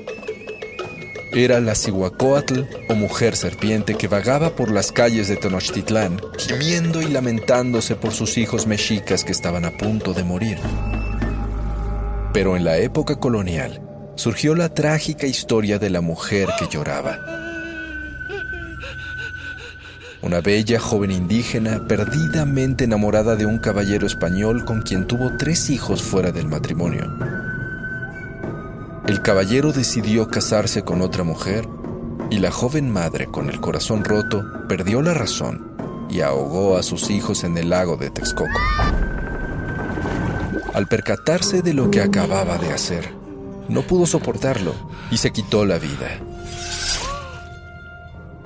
Era 1.38 1.60
la 1.60 1.76
Cihuacóatl 1.76 2.62
o 2.89 2.95
mujer 2.95 3.36
serpiente 3.36 3.93
que 3.93 4.08
vagaba 4.08 4.56
por 4.56 4.71
las 4.71 4.91
calles 4.91 5.28
de 5.28 5.36
Tenochtitlán, 5.36 6.19
gimiendo 6.36 7.00
y 7.00 7.06
lamentándose 7.06 7.95
por 7.95 8.12
sus 8.12 8.39
hijos 8.39 8.65
mexicas 8.65 9.23
que 9.23 9.34
estaban 9.34 9.63
a 9.63 9.69
punto 9.69 10.15
de 10.15 10.23
morir. 10.23 10.58
Pero 12.34 12.58
en 12.58 12.65
la 12.65 12.80
época 12.80 13.19
colonial 13.19 13.84
surgió 14.15 14.56
la 14.56 14.73
trágica 14.73 15.28
historia 15.28 15.78
de 15.78 15.91
la 15.91 16.02
mujer 16.02 16.50
que 16.58 16.67
lloraba. 16.69 17.19
Una 20.23 20.41
bella 20.41 20.80
joven 20.80 21.12
indígena 21.12 21.86
perdidamente 21.88 22.86
enamorada 22.86 23.36
de 23.36 23.45
un 23.45 23.60
caballero 23.60 24.08
español 24.08 24.65
con 24.65 24.82
quien 24.82 25.06
tuvo 25.06 25.38
tres 25.38 25.69
hijos 25.69 26.02
fuera 26.02 26.32
del 26.32 26.47
matrimonio. 26.47 27.15
El 29.07 29.21
caballero 29.21 29.71
decidió 29.71 30.27
casarse 30.27 30.83
con 30.83 31.01
otra 31.01 31.23
mujer 31.23 31.65
y 32.29 32.39
la 32.39 32.51
joven 32.51 32.91
madre, 32.91 33.27
con 33.27 33.49
el 33.49 33.61
corazón 33.61 34.03
roto, 34.03 34.43
perdió 34.67 35.01
la 35.01 35.13
razón 35.13 35.71
y 36.09 36.19
ahogó 36.19 36.75
a 36.75 36.83
sus 36.83 37.09
hijos 37.09 37.45
en 37.45 37.57
el 37.57 37.69
lago 37.69 37.95
de 37.95 38.09
Texcoco. 38.09 38.59
Al 40.73 40.87
percatarse 40.87 41.61
de 41.61 41.73
lo 41.73 41.89
que 41.89 42.01
acababa 42.01 42.57
de 42.57 42.73
hacer, 42.73 43.13
no 43.69 43.81
pudo 43.83 44.05
soportarlo 44.05 44.73
y 45.09 45.17
se 45.17 45.31
quitó 45.31 45.65
la 45.65 45.77
vida. 45.77 46.19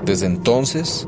Desde 0.05 0.27
entonces, 0.27 1.07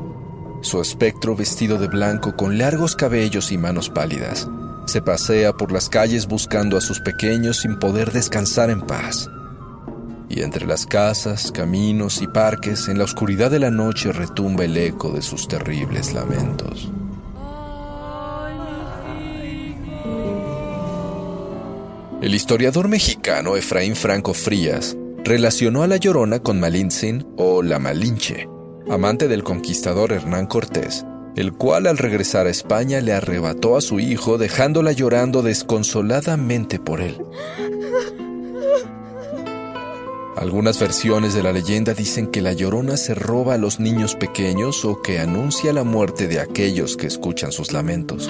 su 0.62 0.80
espectro 0.80 1.36
vestido 1.36 1.78
de 1.78 1.86
blanco 1.86 2.34
con 2.34 2.58
largos 2.58 2.96
cabellos 2.96 3.52
y 3.52 3.58
manos 3.58 3.88
pálidas, 3.88 4.48
se 4.86 5.00
pasea 5.00 5.52
por 5.52 5.70
las 5.70 5.88
calles 5.88 6.26
buscando 6.26 6.76
a 6.76 6.80
sus 6.80 6.98
pequeños 6.98 7.58
sin 7.58 7.78
poder 7.78 8.10
descansar 8.10 8.68
en 8.68 8.80
paz 8.80 9.30
y 10.28 10.42
entre 10.42 10.66
las 10.66 10.86
casas, 10.86 11.52
caminos 11.52 12.22
y 12.22 12.26
parques, 12.26 12.88
en 12.88 12.98
la 12.98 13.04
oscuridad 13.04 13.50
de 13.50 13.58
la 13.58 13.70
noche 13.70 14.12
retumba 14.12 14.64
el 14.64 14.76
eco 14.76 15.10
de 15.10 15.22
sus 15.22 15.48
terribles 15.48 16.12
lamentos. 16.12 16.90
El 22.22 22.34
historiador 22.34 22.88
mexicano 22.88 23.54
Efraín 23.54 23.94
Franco 23.96 24.32
Frías 24.32 24.96
relacionó 25.24 25.82
a 25.82 25.86
la 25.86 25.98
Llorona 25.98 26.38
con 26.38 26.58
Malintzin 26.58 27.26
o 27.36 27.62
la 27.62 27.78
Malinche, 27.78 28.48
amante 28.88 29.28
del 29.28 29.42
conquistador 29.42 30.12
Hernán 30.12 30.46
Cortés, 30.46 31.04
el 31.36 31.52
cual 31.52 31.86
al 31.86 31.98
regresar 31.98 32.46
a 32.46 32.50
España 32.50 33.00
le 33.00 33.12
arrebató 33.12 33.76
a 33.76 33.82
su 33.82 34.00
hijo 34.00 34.38
dejándola 34.38 34.92
llorando 34.92 35.42
desconsoladamente 35.42 36.78
por 36.78 37.02
él. 37.02 37.18
Algunas 40.44 40.78
versiones 40.78 41.32
de 41.32 41.42
la 41.42 41.52
leyenda 41.52 41.94
dicen 41.94 42.26
que 42.26 42.42
la 42.42 42.52
llorona 42.52 42.98
se 42.98 43.14
roba 43.14 43.54
a 43.54 43.56
los 43.56 43.80
niños 43.80 44.14
pequeños 44.14 44.84
o 44.84 45.00
que 45.00 45.18
anuncia 45.18 45.72
la 45.72 45.84
muerte 45.84 46.28
de 46.28 46.38
aquellos 46.38 46.98
que 46.98 47.06
escuchan 47.06 47.50
sus 47.50 47.72
lamentos. 47.72 48.28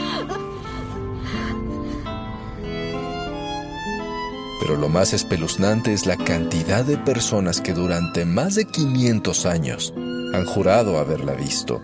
Pero 4.61 4.77
lo 4.77 4.89
más 4.89 5.13
espeluznante 5.13 5.93
es 5.93 6.07
la 6.07 6.17
cantidad 6.17 6.85
de 6.85 6.99
personas 6.99 7.61
que 7.61 7.73
durante 7.73 8.25
más 8.25 8.55
de 8.55 8.67
500 8.67 9.45
años 9.45 9.93
han 10.33 10.47
jurado 10.47 10.99
haberla 10.99 11.33
visto, 11.33 11.83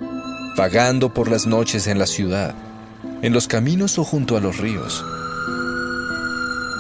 vagando 0.57 1.12
por 1.12 1.29
las 1.29 1.49
noches 1.49 1.88
en 1.88 1.99
la 1.99 2.07
ciudad, 2.07 2.55
en 3.21 3.33
los 3.33 3.49
caminos 3.49 3.99
o 3.99 4.05
junto 4.05 4.37
a 4.37 4.40
los 4.40 4.59
ríos 4.59 5.05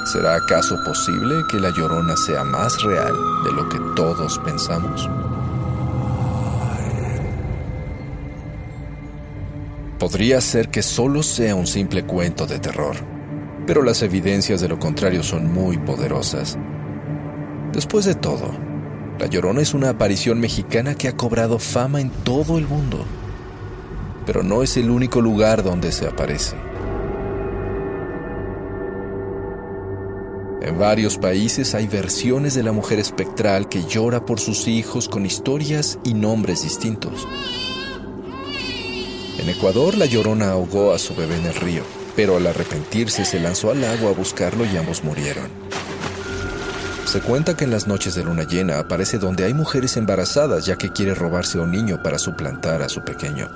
¿Será 0.04 0.34
acaso 0.34 0.82
posible 0.82 1.44
que 1.48 1.60
la 1.60 1.70
llorona 1.70 2.16
sea 2.16 2.42
más 2.42 2.82
real 2.82 3.14
de 3.44 3.52
lo 3.52 3.68
que 3.68 3.78
todos 3.94 4.38
pensamos? 4.38 5.08
Podría 9.98 10.40
ser 10.40 10.70
que 10.70 10.82
solo 10.82 11.22
sea 11.22 11.54
un 11.54 11.66
simple 11.66 12.04
cuento 12.04 12.46
de 12.46 12.58
terror, 12.58 12.96
pero 13.66 13.82
las 13.82 14.00
evidencias 14.00 14.62
de 14.62 14.68
lo 14.68 14.78
contrario 14.78 15.22
son 15.22 15.52
muy 15.52 15.76
poderosas. 15.76 16.56
Después 17.72 18.06
de 18.06 18.14
todo, 18.14 18.50
La 19.18 19.26
Llorona 19.26 19.60
es 19.60 19.74
una 19.74 19.90
aparición 19.90 20.40
mexicana 20.40 20.94
que 20.94 21.08
ha 21.08 21.16
cobrado 21.16 21.58
fama 21.58 22.00
en 22.00 22.08
todo 22.08 22.56
el 22.56 22.66
mundo, 22.66 23.04
pero 24.24 24.42
no 24.42 24.62
es 24.62 24.78
el 24.78 24.88
único 24.88 25.20
lugar 25.20 25.62
donde 25.62 25.92
se 25.92 26.08
aparece. 26.08 26.69
En 30.60 30.78
varios 30.78 31.16
países 31.16 31.74
hay 31.74 31.86
versiones 31.86 32.54
de 32.54 32.62
la 32.62 32.72
mujer 32.72 32.98
espectral 32.98 33.68
que 33.68 33.84
llora 33.84 34.26
por 34.26 34.40
sus 34.40 34.68
hijos 34.68 35.08
con 35.08 35.24
historias 35.24 35.98
y 36.04 36.12
nombres 36.12 36.62
distintos. 36.62 37.26
En 39.38 39.48
Ecuador, 39.48 39.96
la 39.96 40.04
llorona 40.04 40.50
ahogó 40.50 40.92
a 40.92 40.98
su 40.98 41.14
bebé 41.14 41.36
en 41.36 41.46
el 41.46 41.54
río, 41.54 41.82
pero 42.14 42.36
al 42.36 42.46
arrepentirse 42.46 43.24
se 43.24 43.40
lanzó 43.40 43.70
al 43.70 43.82
agua 43.84 44.10
a 44.10 44.14
buscarlo 44.14 44.66
y 44.66 44.76
ambos 44.76 45.02
murieron. 45.02 45.48
Se 47.06 47.20
cuenta 47.20 47.56
que 47.56 47.64
en 47.64 47.70
las 47.70 47.86
noches 47.86 48.14
de 48.14 48.22
luna 48.22 48.44
llena 48.44 48.78
aparece 48.78 49.18
donde 49.18 49.44
hay 49.44 49.54
mujeres 49.54 49.96
embarazadas 49.96 50.66
ya 50.66 50.76
que 50.76 50.92
quiere 50.92 51.14
robarse 51.14 51.58
a 51.58 51.62
un 51.62 51.72
niño 51.72 52.02
para 52.02 52.18
suplantar 52.18 52.82
a 52.82 52.88
su 52.90 53.02
pequeño. 53.02 53.48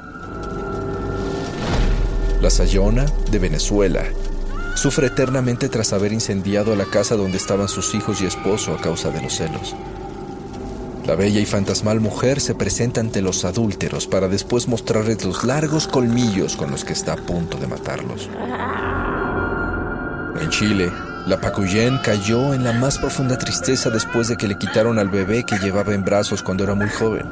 La 2.40 2.48
Sayona, 2.48 3.04
de 3.30 3.38
Venezuela, 3.38 4.04
Sufre 4.74 5.06
eternamente 5.06 5.68
tras 5.68 5.92
haber 5.92 6.12
incendiado 6.12 6.74
la 6.76 6.84
casa 6.84 7.16
donde 7.16 7.38
estaban 7.38 7.68
sus 7.68 7.94
hijos 7.94 8.20
y 8.20 8.26
esposo 8.26 8.74
a 8.74 8.80
causa 8.80 9.10
de 9.10 9.22
los 9.22 9.34
celos. 9.34 9.74
La 11.06 11.14
bella 11.16 11.38
y 11.38 11.46
fantasmal 11.46 12.00
mujer 12.00 12.40
se 12.40 12.54
presenta 12.54 13.00
ante 13.00 13.20
los 13.20 13.44
adúlteros 13.44 14.06
para 14.06 14.26
después 14.26 14.68
mostrarles 14.68 15.24
los 15.24 15.44
largos 15.44 15.86
colmillos 15.86 16.56
con 16.56 16.70
los 16.70 16.84
que 16.84 16.94
está 16.94 17.12
a 17.12 17.16
punto 17.16 17.58
de 17.58 17.66
matarlos. 17.66 18.28
En 20.40 20.48
Chile, 20.48 20.90
la 21.26 21.40
Pacuyén 21.40 21.98
cayó 21.98 22.54
en 22.54 22.64
la 22.64 22.72
más 22.72 22.98
profunda 22.98 23.38
tristeza 23.38 23.90
después 23.90 24.28
de 24.28 24.36
que 24.36 24.48
le 24.48 24.58
quitaron 24.58 24.98
al 24.98 25.10
bebé 25.10 25.44
que 25.44 25.58
llevaba 25.58 25.94
en 25.94 26.04
brazos 26.04 26.42
cuando 26.42 26.64
era 26.64 26.74
muy 26.74 26.88
joven. 26.88 27.26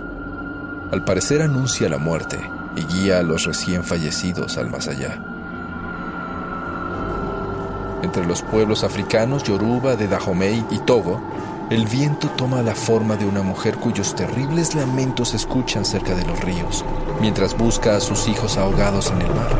Al 0.92 1.02
parecer 1.04 1.40
anuncia 1.40 1.88
la 1.88 1.98
muerte 1.98 2.38
y 2.76 2.84
guía 2.84 3.18
a 3.18 3.22
los 3.22 3.44
recién 3.44 3.84
fallecidos 3.84 4.58
al 4.58 4.70
más 4.70 4.86
allá. 4.88 5.31
Entre 8.02 8.26
los 8.26 8.42
pueblos 8.42 8.82
africanos 8.82 9.44
Yoruba 9.44 9.96
de 9.96 10.08
Dahomey 10.08 10.64
y 10.70 10.78
Togo, 10.78 11.20
el 11.70 11.86
viento 11.86 12.28
toma 12.36 12.60
la 12.60 12.74
forma 12.74 13.16
de 13.16 13.24
una 13.24 13.42
mujer 13.42 13.76
cuyos 13.76 14.14
terribles 14.14 14.74
lamentos 14.74 15.30
se 15.30 15.36
escuchan 15.36 15.84
cerca 15.84 16.14
de 16.14 16.26
los 16.26 16.40
ríos, 16.40 16.84
mientras 17.20 17.56
busca 17.56 17.96
a 17.96 18.00
sus 18.00 18.28
hijos 18.28 18.58
ahogados 18.58 19.10
en 19.10 19.22
el 19.22 19.28
mar. 19.28 19.58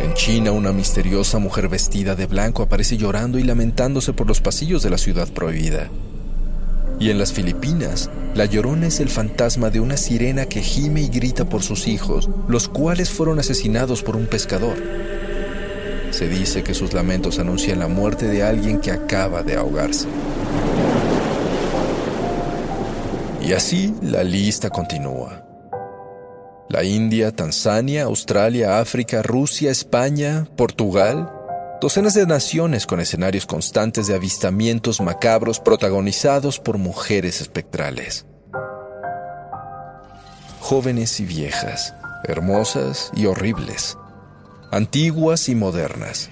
En 0.00 0.14
China, 0.14 0.52
una 0.52 0.72
misteriosa 0.72 1.38
mujer 1.38 1.68
vestida 1.68 2.16
de 2.16 2.26
blanco 2.26 2.62
aparece 2.62 2.96
llorando 2.96 3.38
y 3.38 3.44
lamentándose 3.44 4.12
por 4.12 4.26
los 4.26 4.40
pasillos 4.40 4.82
de 4.82 4.90
la 4.90 4.98
ciudad 4.98 5.28
prohibida. 5.28 5.88
Y 6.98 7.10
en 7.10 7.18
las 7.18 7.32
Filipinas, 7.32 8.10
la 8.34 8.46
llorona 8.46 8.88
es 8.88 8.98
el 8.98 9.08
fantasma 9.08 9.70
de 9.70 9.78
una 9.78 9.96
sirena 9.96 10.46
que 10.46 10.62
gime 10.62 11.02
y 11.02 11.08
grita 11.08 11.48
por 11.48 11.62
sus 11.62 11.86
hijos, 11.86 12.28
los 12.48 12.68
cuales 12.68 13.10
fueron 13.10 13.38
asesinados 13.38 14.02
por 14.02 14.16
un 14.16 14.26
pescador. 14.26 14.76
Se 16.18 16.26
dice 16.26 16.64
que 16.64 16.74
sus 16.74 16.94
lamentos 16.94 17.38
anuncian 17.38 17.78
la 17.78 17.86
muerte 17.86 18.26
de 18.26 18.42
alguien 18.42 18.80
que 18.80 18.90
acaba 18.90 19.44
de 19.44 19.54
ahogarse. 19.54 20.08
Y 23.40 23.52
así 23.52 23.94
la 24.02 24.24
lista 24.24 24.68
continúa. 24.68 25.44
La 26.68 26.82
India, 26.82 27.30
Tanzania, 27.30 28.02
Australia, 28.02 28.80
África, 28.80 29.22
Rusia, 29.22 29.70
España, 29.70 30.48
Portugal, 30.56 31.30
docenas 31.80 32.14
de 32.14 32.26
naciones 32.26 32.84
con 32.84 32.98
escenarios 32.98 33.46
constantes 33.46 34.08
de 34.08 34.16
avistamientos 34.16 35.00
macabros 35.00 35.60
protagonizados 35.60 36.58
por 36.58 36.78
mujeres 36.78 37.40
espectrales. 37.40 38.26
Jóvenes 40.58 41.20
y 41.20 41.26
viejas, 41.26 41.94
hermosas 42.24 43.12
y 43.14 43.26
horribles, 43.26 43.96
antiguas 44.70 45.48
y 45.48 45.54
modernas. 45.54 46.30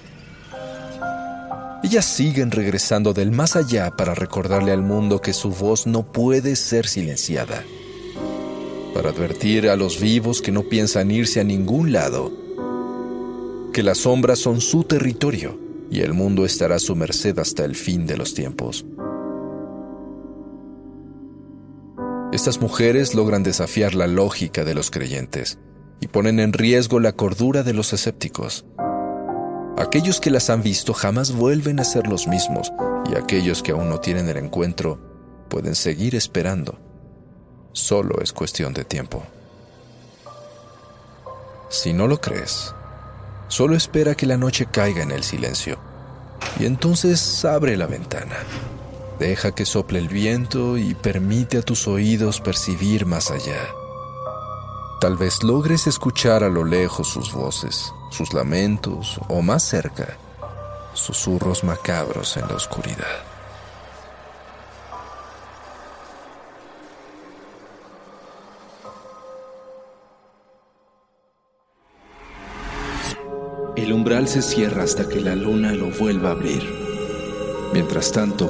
Ellas 1.83 2.05
siguen 2.05 2.51
regresando 2.51 3.13
del 3.13 3.31
más 3.31 3.55
allá 3.55 3.91
para 3.91 4.13
recordarle 4.13 4.71
al 4.71 4.81
mundo 4.81 5.21
que 5.21 5.33
su 5.33 5.51
voz 5.51 5.87
no 5.87 6.11
puede 6.11 6.55
ser 6.55 6.87
silenciada, 6.87 7.63
para 8.93 9.09
advertir 9.09 9.69
a 9.69 9.75
los 9.75 9.99
vivos 9.99 10.41
que 10.41 10.51
no 10.51 10.63
piensan 10.63 11.11
irse 11.11 11.39
a 11.39 11.43
ningún 11.43 11.91
lado, 11.91 12.31
que 13.73 13.83
las 13.83 13.99
sombras 13.99 14.39
son 14.39 14.61
su 14.61 14.83
territorio 14.83 15.57
y 15.89 16.01
el 16.01 16.13
mundo 16.13 16.45
estará 16.45 16.75
a 16.75 16.79
su 16.79 16.95
merced 16.95 17.37
hasta 17.39 17.63
el 17.63 17.75
fin 17.75 18.05
de 18.05 18.17
los 18.17 18.33
tiempos. 18.33 18.85
Estas 22.33 22.59
mujeres 22.59 23.15
logran 23.15 23.41
desafiar 23.41 23.95
la 23.95 24.05
lógica 24.05 24.65
de 24.65 24.73
los 24.73 24.91
creyentes 24.91 25.57
y 25.99 26.07
ponen 26.07 26.39
en 26.39 26.53
riesgo 26.53 26.99
la 26.99 27.13
cordura 27.13 27.63
de 27.63 27.73
los 27.73 27.93
escépticos. 27.93 28.65
Aquellos 29.77 30.19
que 30.19 30.31
las 30.31 30.49
han 30.49 30.63
visto 30.63 30.93
jamás 30.93 31.31
vuelven 31.31 31.79
a 31.79 31.83
ser 31.83 32.07
los 32.07 32.27
mismos 32.27 32.71
y 33.11 33.15
aquellos 33.15 33.61
que 33.61 33.71
aún 33.71 33.89
no 33.89 33.99
tienen 33.99 34.27
el 34.27 34.37
encuentro 34.37 34.99
pueden 35.49 35.75
seguir 35.75 36.15
esperando. 36.15 36.79
Solo 37.73 38.21
es 38.21 38.33
cuestión 38.33 38.73
de 38.73 38.85
tiempo. 38.85 39.23
Si 41.69 41.93
no 41.93 42.07
lo 42.07 42.19
crees, 42.19 42.73
solo 43.49 43.75
espera 43.75 44.15
que 44.15 44.25
la 44.25 44.37
noche 44.37 44.65
caiga 44.65 45.03
en 45.03 45.11
el 45.11 45.23
silencio 45.23 45.77
y 46.59 46.65
entonces 46.65 47.45
abre 47.45 47.77
la 47.77 47.87
ventana. 47.87 48.37
Deja 49.19 49.53
que 49.53 49.65
sople 49.65 49.99
el 49.99 50.07
viento 50.07 50.77
y 50.77 50.93
permite 50.93 51.57
a 51.57 51.61
tus 51.61 51.87
oídos 51.87 52.39
percibir 52.39 53.05
más 53.05 53.31
allá. 53.31 53.59
Tal 54.99 55.15
vez 55.15 55.43
logres 55.43 55.85
escuchar 55.85 56.43
a 56.43 56.49
lo 56.49 56.65
lejos 56.65 57.07
sus 57.07 57.31
voces, 57.31 57.93
sus 58.09 58.33
lamentos 58.33 59.19
o 59.27 59.43
más 59.43 59.61
cerca, 59.61 60.17
susurros 60.93 61.63
macabros 61.63 62.35
en 62.35 62.47
la 62.47 62.55
oscuridad. 62.55 63.05
El 73.75 73.93
umbral 73.93 74.27
se 74.27 74.41
cierra 74.41 74.81
hasta 74.81 75.07
que 75.07 75.21
la 75.21 75.35
luna 75.35 75.73
lo 75.73 75.91
vuelva 75.91 76.29
a 76.29 76.31
abrir. 76.31 76.67
Mientras 77.71 78.11
tanto, 78.11 78.49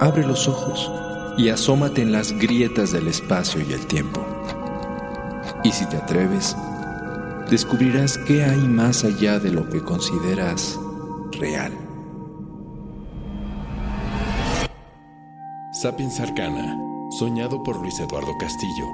abre 0.00 0.26
los 0.26 0.48
ojos 0.48 0.90
y 1.38 1.50
asómate 1.50 2.02
en 2.02 2.10
las 2.10 2.32
grietas 2.32 2.90
del 2.90 3.06
espacio 3.06 3.62
y 3.62 3.72
el 3.72 3.86
tiempo. 3.86 4.26
Y 5.62 5.72
si 5.72 5.84
te 5.86 5.96
atreves, 5.96 6.56
descubrirás 7.50 8.16
qué 8.18 8.44
hay 8.44 8.60
más 8.60 9.04
allá 9.04 9.38
de 9.38 9.50
lo 9.50 9.68
que 9.68 9.82
consideras 9.82 10.78
real. 11.32 11.72
Sapiens 15.72 16.18
Arcana, 16.20 16.78
soñado 17.18 17.62
por 17.62 17.76
Luis 17.76 17.98
Eduardo 18.00 18.36
Castillo, 18.38 18.86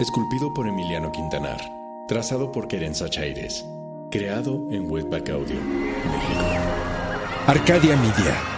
esculpido 0.00 0.52
por 0.54 0.66
Emiliano 0.66 1.12
Quintanar, 1.12 1.60
trazado 2.08 2.50
por 2.52 2.68
Querenza 2.68 3.08
Chaires, 3.08 3.64
creado 4.10 4.66
en 4.70 4.90
Webback 4.90 5.30
Audio, 5.30 5.60
México. 5.60 6.44
Arcadia 7.46 7.96
Media. 7.96 8.57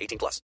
18 0.01 0.17
plus. 0.17 0.41